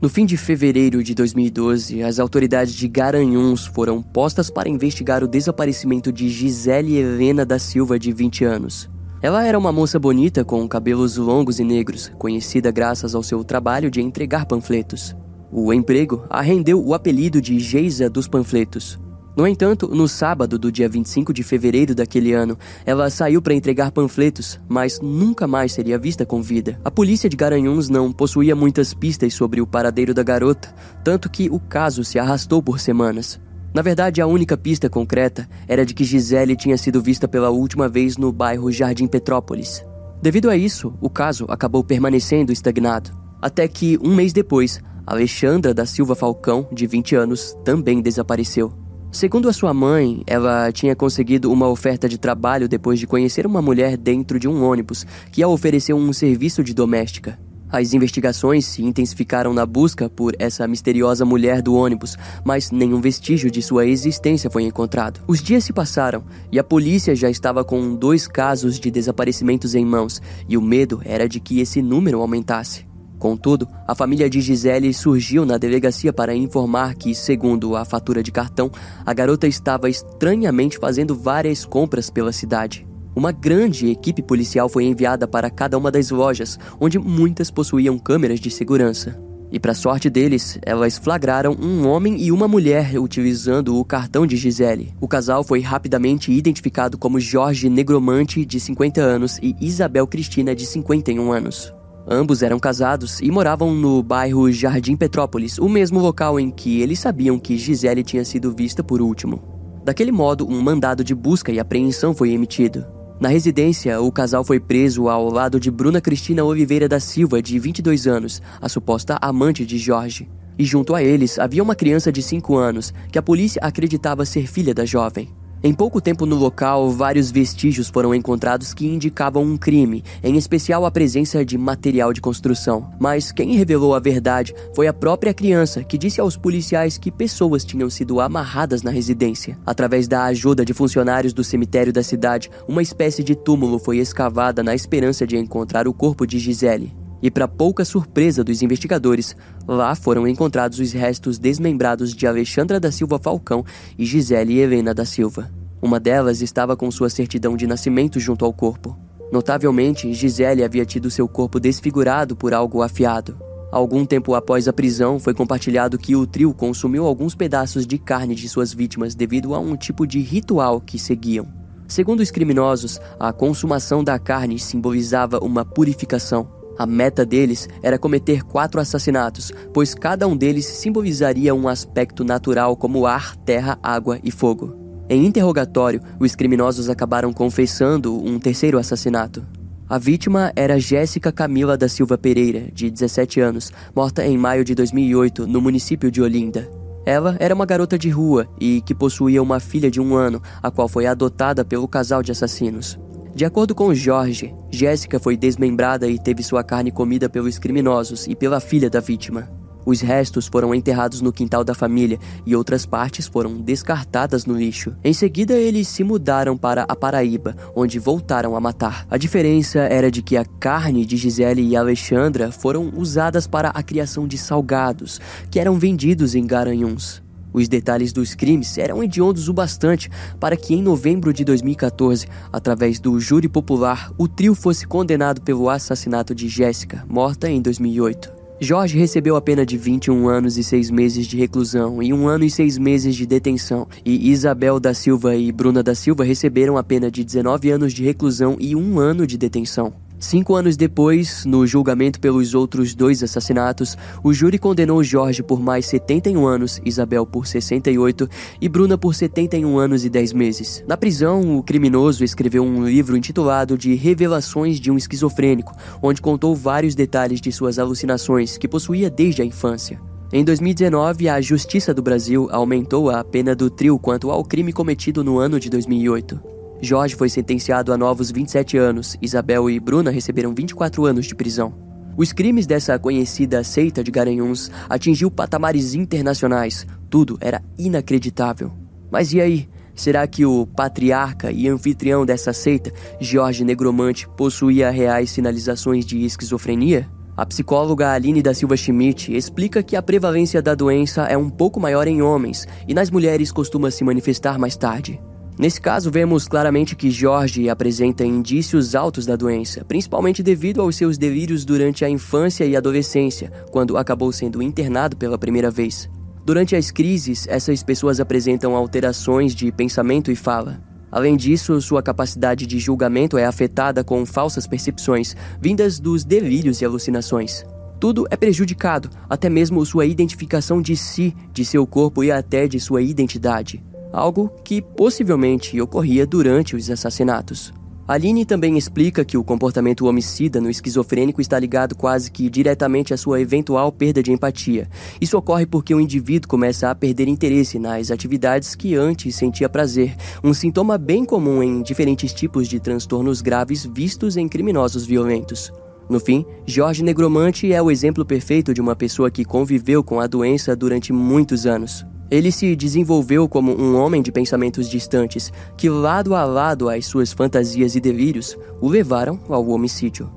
No 0.00 0.08
fim 0.08 0.24
de 0.24 0.36
fevereiro 0.36 1.02
de 1.02 1.12
2012, 1.12 2.04
as 2.04 2.20
autoridades 2.20 2.72
de 2.72 2.86
Garanhuns 2.86 3.66
foram 3.66 4.00
postas 4.00 4.48
para 4.48 4.68
investigar 4.68 5.24
o 5.24 5.26
desaparecimento 5.26 6.12
de 6.12 6.28
Gisele 6.28 6.96
Helena 6.96 7.44
da 7.44 7.58
Silva, 7.58 7.98
de 7.98 8.12
20 8.12 8.44
anos. 8.44 8.88
Ela 9.20 9.44
era 9.44 9.58
uma 9.58 9.72
moça 9.72 9.98
bonita 9.98 10.44
com 10.44 10.68
cabelos 10.68 11.16
longos 11.16 11.58
e 11.58 11.64
negros, 11.64 12.12
conhecida 12.16 12.70
graças 12.70 13.12
ao 13.12 13.24
seu 13.24 13.42
trabalho 13.42 13.90
de 13.90 14.00
entregar 14.00 14.46
panfletos. 14.46 15.16
O 15.50 15.72
emprego 15.74 16.24
a 16.30 16.40
rendeu 16.40 16.80
o 16.80 16.94
apelido 16.94 17.42
de 17.42 17.58
Geisa 17.58 18.08
dos 18.08 18.28
Panfletos. 18.28 19.00
No 19.38 19.46
entanto, 19.46 19.86
no 19.86 20.08
sábado 20.08 20.58
do 20.58 20.72
dia 20.72 20.88
25 20.88 21.32
de 21.32 21.44
fevereiro 21.44 21.94
daquele 21.94 22.32
ano, 22.32 22.58
ela 22.84 23.08
saiu 23.08 23.40
para 23.40 23.54
entregar 23.54 23.92
panfletos, 23.92 24.58
mas 24.68 24.98
nunca 25.00 25.46
mais 25.46 25.70
seria 25.70 25.96
vista 25.96 26.26
com 26.26 26.42
vida. 26.42 26.80
A 26.84 26.90
polícia 26.90 27.30
de 27.30 27.36
Garanhuns 27.36 27.88
não 27.88 28.10
possuía 28.10 28.56
muitas 28.56 28.92
pistas 28.92 29.32
sobre 29.32 29.60
o 29.60 29.66
paradeiro 29.66 30.12
da 30.12 30.24
garota, 30.24 30.74
tanto 31.04 31.30
que 31.30 31.48
o 31.48 31.60
caso 31.60 32.02
se 32.02 32.18
arrastou 32.18 32.60
por 32.60 32.80
semanas. 32.80 33.40
Na 33.72 33.80
verdade, 33.80 34.20
a 34.20 34.26
única 34.26 34.56
pista 34.56 34.90
concreta 34.90 35.48
era 35.68 35.86
de 35.86 35.94
que 35.94 36.02
Gisele 36.02 36.56
tinha 36.56 36.76
sido 36.76 37.00
vista 37.00 37.28
pela 37.28 37.48
última 37.48 37.88
vez 37.88 38.16
no 38.16 38.32
bairro 38.32 38.72
Jardim 38.72 39.06
Petrópolis. 39.06 39.84
Devido 40.20 40.50
a 40.50 40.56
isso, 40.56 40.92
o 41.00 41.08
caso 41.08 41.46
acabou 41.48 41.84
permanecendo 41.84 42.50
estagnado. 42.50 43.16
Até 43.40 43.68
que, 43.68 44.00
um 44.02 44.16
mês 44.16 44.32
depois, 44.32 44.80
Alexandra 45.06 45.72
da 45.72 45.86
Silva 45.86 46.16
Falcão, 46.16 46.66
de 46.72 46.88
20 46.88 47.14
anos, 47.14 47.56
também 47.64 48.02
desapareceu. 48.02 48.87
Segundo 49.10 49.48
a 49.48 49.52
sua 49.54 49.72
mãe, 49.72 50.22
ela 50.26 50.70
tinha 50.70 50.94
conseguido 50.94 51.50
uma 51.50 51.66
oferta 51.66 52.06
de 52.08 52.18
trabalho 52.18 52.68
depois 52.68 53.00
de 53.00 53.06
conhecer 53.06 53.46
uma 53.46 53.62
mulher 53.62 53.96
dentro 53.96 54.38
de 54.38 54.46
um 54.46 54.62
ônibus 54.62 55.06
que 55.32 55.42
a 55.42 55.48
ofereceu 55.48 55.96
um 55.96 56.12
serviço 56.12 56.62
de 56.62 56.74
doméstica. 56.74 57.38
As 57.70 57.92
investigações 57.94 58.66
se 58.66 58.82
intensificaram 58.82 59.52
na 59.52 59.66
busca 59.66 60.08
por 60.08 60.34
essa 60.38 60.66
misteriosa 60.68 61.24
mulher 61.24 61.60
do 61.62 61.74
ônibus, 61.74 62.16
mas 62.44 62.70
nenhum 62.70 63.00
vestígio 63.00 63.50
de 63.50 63.62
sua 63.62 63.86
existência 63.86 64.50
foi 64.50 64.62
encontrado. 64.62 65.20
Os 65.26 65.42
dias 65.42 65.64
se 65.64 65.72
passaram 65.72 66.24
e 66.52 66.58
a 66.58 66.64
polícia 66.64 67.14
já 67.14 67.28
estava 67.28 67.64
com 67.64 67.94
dois 67.94 68.26
casos 68.26 68.78
de 68.78 68.90
desaparecimentos 68.90 69.74
em 69.74 69.84
mãos, 69.84 70.20
e 70.48 70.56
o 70.56 70.62
medo 70.62 71.00
era 71.04 71.28
de 71.28 71.40
que 71.40 71.60
esse 71.60 71.82
número 71.82 72.20
aumentasse. 72.20 72.87
Contudo, 73.18 73.68
a 73.86 73.94
família 73.94 74.30
de 74.30 74.40
Gisele 74.40 74.94
surgiu 74.94 75.44
na 75.44 75.58
delegacia 75.58 76.12
para 76.12 76.34
informar 76.34 76.94
que, 76.94 77.14
segundo 77.14 77.74
a 77.74 77.84
fatura 77.84 78.22
de 78.22 78.30
cartão, 78.30 78.70
a 79.04 79.12
garota 79.12 79.46
estava 79.46 79.90
estranhamente 79.90 80.78
fazendo 80.78 81.16
várias 81.16 81.64
compras 81.64 82.10
pela 82.10 82.32
cidade. 82.32 82.86
Uma 83.16 83.32
grande 83.32 83.88
equipe 83.88 84.22
policial 84.22 84.68
foi 84.68 84.84
enviada 84.84 85.26
para 85.26 85.50
cada 85.50 85.76
uma 85.76 85.90
das 85.90 86.10
lojas, 86.10 86.56
onde 86.80 86.98
muitas 86.98 87.50
possuíam 87.50 87.98
câmeras 87.98 88.38
de 88.38 88.50
segurança. 88.50 89.18
E 89.50 89.58
para 89.58 89.74
sorte 89.74 90.10
deles, 90.10 90.58
elas 90.62 90.98
flagraram 90.98 91.56
um 91.58 91.88
homem 91.88 92.20
e 92.20 92.30
uma 92.30 92.46
mulher 92.46 93.00
utilizando 93.00 93.76
o 93.76 93.84
cartão 93.84 94.26
de 94.26 94.36
Gisele. 94.36 94.94
O 95.00 95.08
casal 95.08 95.42
foi 95.42 95.60
rapidamente 95.60 96.30
identificado 96.30 96.98
como 96.98 97.18
Jorge 97.18 97.68
Negromante, 97.70 98.44
de 98.44 98.60
50 98.60 99.00
anos, 99.00 99.38
e 99.42 99.56
Isabel 99.60 100.06
Cristina, 100.06 100.54
de 100.54 100.66
51 100.66 101.32
anos. 101.32 101.72
Ambos 102.10 102.42
eram 102.42 102.58
casados 102.58 103.20
e 103.20 103.30
moravam 103.30 103.74
no 103.74 104.02
bairro 104.02 104.50
Jardim 104.50 104.96
Petrópolis, 104.96 105.58
o 105.58 105.68
mesmo 105.68 106.00
local 106.00 106.40
em 106.40 106.50
que 106.50 106.80
eles 106.80 106.98
sabiam 106.98 107.38
que 107.38 107.58
Gisele 107.58 108.02
tinha 108.02 108.24
sido 108.24 108.54
vista 108.56 108.82
por 108.82 109.02
último. 109.02 109.42
Daquele 109.84 110.10
modo, 110.10 110.48
um 110.48 110.62
mandado 110.62 111.04
de 111.04 111.14
busca 111.14 111.52
e 111.52 111.60
apreensão 111.60 112.14
foi 112.14 112.30
emitido. 112.30 112.86
Na 113.20 113.28
residência, 113.28 114.00
o 114.00 114.10
casal 114.10 114.42
foi 114.42 114.58
preso 114.58 115.10
ao 115.10 115.28
lado 115.28 115.60
de 115.60 115.70
Bruna 115.70 116.00
Cristina 116.00 116.42
Oliveira 116.44 116.88
da 116.88 116.98
Silva, 116.98 117.42
de 117.42 117.58
22 117.58 118.06
anos, 118.06 118.40
a 118.58 118.70
suposta 118.70 119.18
amante 119.20 119.66
de 119.66 119.76
Jorge. 119.76 120.30
E 120.58 120.64
junto 120.64 120.94
a 120.94 121.02
eles 121.02 121.38
havia 121.38 121.62
uma 121.62 121.74
criança 121.74 122.10
de 122.10 122.22
5 122.22 122.56
anos, 122.56 122.92
que 123.12 123.18
a 123.18 123.22
polícia 123.22 123.60
acreditava 123.62 124.24
ser 124.24 124.46
filha 124.46 124.72
da 124.72 124.86
jovem. 124.86 125.28
Em 125.60 125.74
pouco 125.74 126.00
tempo 126.00 126.24
no 126.24 126.36
local, 126.36 126.88
vários 126.88 127.32
vestígios 127.32 127.88
foram 127.88 128.14
encontrados 128.14 128.72
que 128.72 128.86
indicavam 128.86 129.42
um 129.42 129.56
crime, 129.56 130.04
em 130.22 130.36
especial 130.36 130.86
a 130.86 130.90
presença 130.90 131.44
de 131.44 131.58
material 131.58 132.12
de 132.12 132.20
construção. 132.20 132.92
Mas 133.00 133.32
quem 133.32 133.56
revelou 133.56 133.92
a 133.92 133.98
verdade 133.98 134.54
foi 134.72 134.86
a 134.86 134.92
própria 134.92 135.34
criança, 135.34 135.82
que 135.82 135.98
disse 135.98 136.20
aos 136.20 136.36
policiais 136.36 136.96
que 136.96 137.10
pessoas 137.10 137.64
tinham 137.64 137.90
sido 137.90 138.20
amarradas 138.20 138.84
na 138.84 138.92
residência. 138.92 139.58
Através 139.66 140.06
da 140.06 140.26
ajuda 140.26 140.64
de 140.64 140.72
funcionários 140.72 141.32
do 141.32 141.42
cemitério 141.42 141.92
da 141.92 142.04
cidade, 142.04 142.48
uma 142.68 142.80
espécie 142.80 143.24
de 143.24 143.34
túmulo 143.34 143.80
foi 143.80 143.98
escavada 143.98 144.62
na 144.62 144.76
esperança 144.76 145.26
de 145.26 145.36
encontrar 145.36 145.88
o 145.88 145.92
corpo 145.92 146.24
de 146.24 146.38
Gisele. 146.38 146.94
E, 147.22 147.30
para 147.30 147.48
pouca 147.48 147.84
surpresa 147.84 148.44
dos 148.44 148.62
investigadores, 148.62 149.36
lá 149.66 149.94
foram 149.94 150.26
encontrados 150.26 150.78
os 150.78 150.92
restos 150.92 151.38
desmembrados 151.38 152.14
de 152.14 152.26
Alexandra 152.26 152.78
da 152.78 152.92
Silva 152.92 153.18
Falcão 153.18 153.64
e 153.98 154.04
Gisele 154.04 154.58
Helena 154.58 154.94
da 154.94 155.04
Silva. 155.04 155.50
Uma 155.82 156.00
delas 156.00 156.42
estava 156.42 156.76
com 156.76 156.90
sua 156.90 157.08
certidão 157.10 157.56
de 157.56 157.66
nascimento 157.66 158.18
junto 158.18 158.44
ao 158.44 158.52
corpo. 158.52 158.96
Notavelmente, 159.30 160.12
Gisele 160.14 160.64
havia 160.64 160.86
tido 160.86 161.10
seu 161.10 161.28
corpo 161.28 161.60
desfigurado 161.60 162.34
por 162.34 162.54
algo 162.54 162.82
afiado. 162.82 163.36
Algum 163.70 164.06
tempo 164.06 164.34
após 164.34 164.66
a 164.66 164.72
prisão, 164.72 165.18
foi 165.20 165.34
compartilhado 165.34 165.98
que 165.98 166.16
o 166.16 166.26
trio 166.26 166.54
consumiu 166.54 167.04
alguns 167.04 167.34
pedaços 167.34 167.86
de 167.86 167.98
carne 167.98 168.34
de 168.34 168.48
suas 168.48 168.72
vítimas 168.72 169.14
devido 169.14 169.54
a 169.54 169.58
um 169.58 169.76
tipo 169.76 170.06
de 170.06 170.20
ritual 170.20 170.80
que 170.80 170.98
seguiam. 170.98 171.46
Segundo 171.86 172.20
os 172.20 172.30
criminosos, 172.30 172.98
a 173.20 173.32
consumação 173.32 174.02
da 174.02 174.18
carne 174.18 174.58
simbolizava 174.58 175.38
uma 175.38 175.64
purificação. 175.64 176.57
A 176.78 176.86
meta 176.86 177.26
deles 177.26 177.68
era 177.82 177.98
cometer 177.98 178.44
quatro 178.44 178.80
assassinatos, 178.80 179.52
pois 179.74 179.96
cada 179.96 180.28
um 180.28 180.36
deles 180.36 180.64
simbolizaria 180.64 181.52
um 181.52 181.66
aspecto 181.66 182.22
natural 182.22 182.76
como 182.76 183.04
ar, 183.04 183.34
terra, 183.38 183.76
água 183.82 184.20
e 184.22 184.30
fogo. 184.30 184.76
Em 185.08 185.26
interrogatório, 185.26 186.00
os 186.20 186.36
criminosos 186.36 186.88
acabaram 186.88 187.32
confessando 187.32 188.14
um 188.14 188.38
terceiro 188.38 188.78
assassinato. 188.78 189.44
A 189.88 189.98
vítima 189.98 190.52
era 190.54 190.78
Jéssica 190.78 191.32
Camila 191.32 191.76
da 191.76 191.88
Silva 191.88 192.16
Pereira, 192.16 192.68
de 192.72 192.88
17 192.88 193.40
anos, 193.40 193.72
morta 193.96 194.24
em 194.24 194.38
maio 194.38 194.64
de 194.64 194.74
2008 194.74 195.48
no 195.48 195.60
município 195.60 196.12
de 196.12 196.22
Olinda. 196.22 196.70
Ela 197.04 197.36
era 197.40 197.54
uma 197.54 197.66
garota 197.66 197.98
de 197.98 198.10
rua 198.10 198.46
e 198.60 198.82
que 198.82 198.94
possuía 198.94 199.42
uma 199.42 199.58
filha 199.58 199.90
de 199.90 200.00
um 200.00 200.14
ano, 200.14 200.40
a 200.62 200.70
qual 200.70 200.86
foi 200.86 201.06
adotada 201.06 201.64
pelo 201.64 201.88
casal 201.88 202.22
de 202.22 202.30
assassinos. 202.30 202.98
De 203.38 203.44
acordo 203.44 203.72
com 203.72 203.94
Jorge, 203.94 204.52
Jéssica 204.68 205.20
foi 205.20 205.36
desmembrada 205.36 206.08
e 206.08 206.18
teve 206.18 206.42
sua 206.42 206.64
carne 206.64 206.90
comida 206.90 207.28
pelos 207.28 207.56
criminosos 207.56 208.26
e 208.26 208.34
pela 208.34 208.58
filha 208.58 208.90
da 208.90 208.98
vítima. 208.98 209.48
Os 209.86 210.00
restos 210.00 210.48
foram 210.48 210.74
enterrados 210.74 211.20
no 211.20 211.32
quintal 211.32 211.62
da 211.62 211.72
família 211.72 212.18
e 212.44 212.56
outras 212.56 212.84
partes 212.84 213.28
foram 213.28 213.60
descartadas 213.60 214.44
no 214.44 214.54
lixo. 214.54 214.96
Em 215.04 215.12
seguida, 215.12 215.54
eles 215.54 215.86
se 215.86 216.02
mudaram 216.02 216.56
para 216.56 216.82
a 216.88 216.96
Paraíba, 216.96 217.54
onde 217.76 218.00
voltaram 218.00 218.56
a 218.56 218.60
matar. 218.60 219.06
A 219.08 219.16
diferença 219.16 219.78
era 219.82 220.10
de 220.10 220.20
que 220.20 220.36
a 220.36 220.44
carne 220.44 221.06
de 221.06 221.16
Gisele 221.16 221.62
e 221.62 221.76
Alexandra 221.76 222.50
foram 222.50 222.92
usadas 222.96 223.46
para 223.46 223.68
a 223.68 223.84
criação 223.84 224.26
de 224.26 224.36
salgados, 224.36 225.20
que 225.48 225.60
eram 225.60 225.78
vendidos 225.78 226.34
em 226.34 226.44
Garanhuns. 226.44 227.22
Os 227.52 227.68
detalhes 227.68 228.12
dos 228.12 228.34
crimes 228.34 228.76
eram 228.78 229.02
hediondos 229.02 229.48
o 229.48 229.52
bastante 229.52 230.10
para 230.38 230.56
que, 230.56 230.74
em 230.74 230.82
novembro 230.82 231.32
de 231.32 231.44
2014, 231.44 232.26
através 232.52 233.00
do 233.00 233.18
júri 233.18 233.48
popular, 233.48 234.12
o 234.18 234.28
trio 234.28 234.54
fosse 234.54 234.86
condenado 234.86 235.40
pelo 235.40 235.68
assassinato 235.68 236.34
de 236.34 236.48
Jéssica, 236.48 237.04
morta 237.08 237.48
em 237.48 237.60
2008. 237.60 238.38
Jorge 238.60 238.98
recebeu 238.98 239.36
a 239.36 239.40
pena 239.40 239.64
de 239.64 239.78
21 239.78 240.28
anos 240.28 240.58
e 240.58 240.64
6 240.64 240.90
meses 240.90 241.28
de 241.28 241.36
reclusão 241.36 242.02
e 242.02 242.12
um 242.12 242.26
ano 242.26 242.44
e 242.44 242.50
6 242.50 242.76
meses 242.76 243.14
de 243.14 243.24
detenção, 243.24 243.86
e 244.04 244.30
Isabel 244.30 244.80
da 244.80 244.92
Silva 244.92 245.36
e 245.36 245.52
Bruna 245.52 245.80
da 245.80 245.94
Silva 245.94 246.24
receberam 246.24 246.76
a 246.76 246.82
pena 246.82 247.08
de 247.08 247.22
19 247.22 247.70
anos 247.70 247.92
de 247.92 248.02
reclusão 248.02 248.56
e 248.58 248.74
um 248.74 248.98
ano 248.98 249.26
de 249.28 249.38
detenção. 249.38 249.92
Cinco 250.20 250.56
anos 250.56 250.76
depois, 250.76 251.44
no 251.44 251.64
julgamento 251.64 252.18
pelos 252.18 252.52
outros 252.52 252.92
dois 252.92 253.22
assassinatos, 253.22 253.96
o 254.22 254.32
júri 254.32 254.58
condenou 254.58 255.02
Jorge 255.04 255.44
por 255.44 255.60
mais 255.60 255.86
71 255.86 256.44
anos, 256.44 256.80
Isabel 256.84 257.24
por 257.24 257.46
68 257.46 258.28
e 258.60 258.68
Bruna 258.68 258.98
por 258.98 259.14
71 259.14 259.78
anos 259.78 260.04
e 260.04 260.10
10 260.10 260.32
meses. 260.32 260.82
Na 260.88 260.96
prisão, 260.96 261.56
o 261.56 261.62
criminoso 261.62 262.24
escreveu 262.24 262.64
um 262.64 262.84
livro 262.84 263.16
intitulado 263.16 263.78
de 263.78 263.94
Revelações 263.94 264.80
de 264.80 264.90
um 264.90 264.96
Esquizofrênico, 264.96 265.72
onde 266.02 266.20
contou 266.20 266.52
vários 266.56 266.96
detalhes 266.96 267.40
de 267.40 267.52
suas 267.52 267.78
alucinações 267.78 268.58
que 268.58 268.66
possuía 268.66 269.08
desde 269.08 269.42
a 269.42 269.44
infância. 269.44 270.00
Em 270.32 270.42
2019, 270.44 271.28
a 271.28 271.40
Justiça 271.40 271.94
do 271.94 272.02
Brasil 272.02 272.48
aumentou 272.50 273.08
a 273.08 273.22
pena 273.22 273.54
do 273.54 273.70
trio 273.70 273.96
quanto 274.00 274.32
ao 274.32 274.44
crime 274.44 274.72
cometido 274.72 275.22
no 275.22 275.38
ano 275.38 275.60
de 275.60 275.70
2008. 275.70 276.57
Jorge 276.80 277.16
foi 277.16 277.28
sentenciado 277.28 277.92
a 277.92 277.98
novos 277.98 278.30
27 278.30 278.76
anos, 278.78 279.16
Isabel 279.20 279.68
e 279.68 279.80
Bruna 279.80 280.10
receberam 280.10 280.54
24 280.54 281.04
anos 281.04 281.26
de 281.26 281.34
prisão. 281.34 281.74
Os 282.16 282.32
crimes 282.32 282.66
dessa 282.66 282.98
conhecida 282.98 283.62
seita 283.64 284.02
de 284.02 284.10
Garanhuns 284.10 284.70
atingiu 284.88 285.30
patamares 285.30 285.94
internacionais. 285.94 286.86
Tudo 287.08 287.36
era 287.40 287.62
inacreditável. 287.78 288.72
Mas 289.10 289.32
e 289.32 289.40
aí? 289.40 289.68
Será 289.94 290.26
que 290.28 290.46
o 290.46 290.64
patriarca 290.66 291.50
e 291.50 291.66
anfitrião 291.66 292.24
dessa 292.24 292.52
seita, 292.52 292.92
Jorge 293.20 293.64
Negromante, 293.64 294.28
possuía 294.36 294.90
reais 294.90 295.30
sinalizações 295.30 296.06
de 296.06 296.24
esquizofrenia? 296.24 297.08
A 297.36 297.46
psicóloga 297.46 298.12
Aline 298.12 298.42
da 298.42 298.54
Silva 298.54 298.76
Schmidt 298.76 299.34
explica 299.34 299.82
que 299.82 299.96
a 299.96 300.02
prevalência 300.02 300.62
da 300.62 300.74
doença 300.74 301.22
é 301.24 301.36
um 301.36 301.48
pouco 301.48 301.80
maior 301.80 302.06
em 302.06 302.22
homens 302.22 302.66
e 302.86 302.94
nas 302.94 303.10
mulheres 303.10 303.50
costuma 303.50 303.90
se 303.90 304.04
manifestar 304.04 304.58
mais 304.58 304.76
tarde. 304.76 305.20
Nesse 305.58 305.80
caso, 305.80 306.08
vemos 306.08 306.46
claramente 306.46 306.94
que 306.94 307.10
Jorge 307.10 307.68
apresenta 307.68 308.24
indícios 308.24 308.94
altos 308.94 309.26
da 309.26 309.34
doença, 309.34 309.84
principalmente 309.84 310.40
devido 310.40 310.80
aos 310.80 310.94
seus 310.94 311.18
delírios 311.18 311.64
durante 311.64 312.04
a 312.04 312.08
infância 312.08 312.64
e 312.64 312.76
adolescência, 312.76 313.50
quando 313.72 313.96
acabou 313.96 314.30
sendo 314.30 314.62
internado 314.62 315.16
pela 315.16 315.36
primeira 315.36 315.68
vez. 315.68 316.08
Durante 316.44 316.76
as 316.76 316.92
crises, 316.92 317.44
essas 317.48 317.82
pessoas 317.82 318.20
apresentam 318.20 318.76
alterações 318.76 319.52
de 319.52 319.72
pensamento 319.72 320.30
e 320.30 320.36
fala. 320.36 320.80
Além 321.10 321.36
disso, 321.36 321.80
sua 321.80 322.04
capacidade 322.04 322.64
de 322.64 322.78
julgamento 322.78 323.36
é 323.36 323.44
afetada 323.44 324.04
com 324.04 324.24
falsas 324.24 324.64
percepções, 324.64 325.34
vindas 325.60 325.98
dos 325.98 326.24
delírios 326.24 326.80
e 326.80 326.84
alucinações. 326.84 327.64
Tudo 327.98 328.28
é 328.30 328.36
prejudicado, 328.36 329.10
até 329.28 329.50
mesmo 329.50 329.84
sua 329.84 330.06
identificação 330.06 330.80
de 330.80 330.96
si, 330.96 331.34
de 331.52 331.64
seu 331.64 331.84
corpo 331.84 332.22
e 332.22 332.30
até 332.30 332.68
de 332.68 332.78
sua 332.78 333.02
identidade 333.02 333.82
algo 334.12 334.50
que 334.64 334.80
possivelmente 334.80 335.80
ocorria 335.80 336.26
durante 336.26 336.76
os 336.76 336.90
assassinatos. 336.90 337.72
Aline 338.08 338.46
também 338.46 338.78
explica 338.78 339.22
que 339.22 339.36
o 339.36 339.44
comportamento 339.44 340.06
homicida 340.06 340.62
no 340.62 340.70
esquizofrênico 340.70 341.42
está 341.42 341.58
ligado 341.58 341.94
quase 341.94 342.30
que 342.30 342.48
diretamente 342.48 343.12
à 343.12 343.18
sua 343.18 343.38
eventual 343.38 343.92
perda 343.92 344.22
de 344.22 344.32
empatia. 344.32 344.88
Isso 345.20 345.36
ocorre 345.36 345.66
porque 345.66 345.94
o 345.94 346.00
indivíduo 346.00 346.48
começa 346.48 346.90
a 346.90 346.94
perder 346.94 347.28
interesse 347.28 347.78
nas 347.78 348.10
atividades 348.10 348.74
que 348.74 348.94
antes 348.94 349.36
sentia 349.36 349.68
prazer, 349.68 350.16
um 350.42 350.54
sintoma 350.54 350.96
bem 350.96 351.22
comum 351.22 351.62
em 351.62 351.82
diferentes 351.82 352.32
tipos 352.32 352.66
de 352.66 352.80
transtornos 352.80 353.42
graves 353.42 353.84
vistos 353.84 354.38
em 354.38 354.48
criminosos 354.48 355.04
violentos. 355.04 355.70
No 356.08 356.18
fim, 356.18 356.46
Jorge 356.64 357.04
Negromante 357.04 357.70
é 357.70 357.82
o 357.82 357.90
exemplo 357.90 358.24
perfeito 358.24 358.72
de 358.72 358.80
uma 358.80 358.96
pessoa 358.96 359.30
que 359.30 359.44
conviveu 359.44 360.02
com 360.02 360.18
a 360.18 360.26
doença 360.26 360.74
durante 360.74 361.12
muitos 361.12 361.66
anos. 361.66 362.06
Ele 362.30 362.52
se 362.52 362.76
desenvolveu 362.76 363.48
como 363.48 363.72
um 363.72 363.96
homem 363.96 364.20
de 364.20 364.30
pensamentos 364.30 364.88
distantes, 364.88 365.52
que, 365.76 365.88
lado 365.88 366.34
a 366.34 366.44
lado 366.44 366.88
às 366.88 367.06
suas 367.06 367.32
fantasias 367.32 367.94
e 367.94 368.00
delírios, 368.00 368.56
o 368.80 368.88
levaram 368.88 369.40
ao 369.48 369.66
homicídio. 369.68 370.30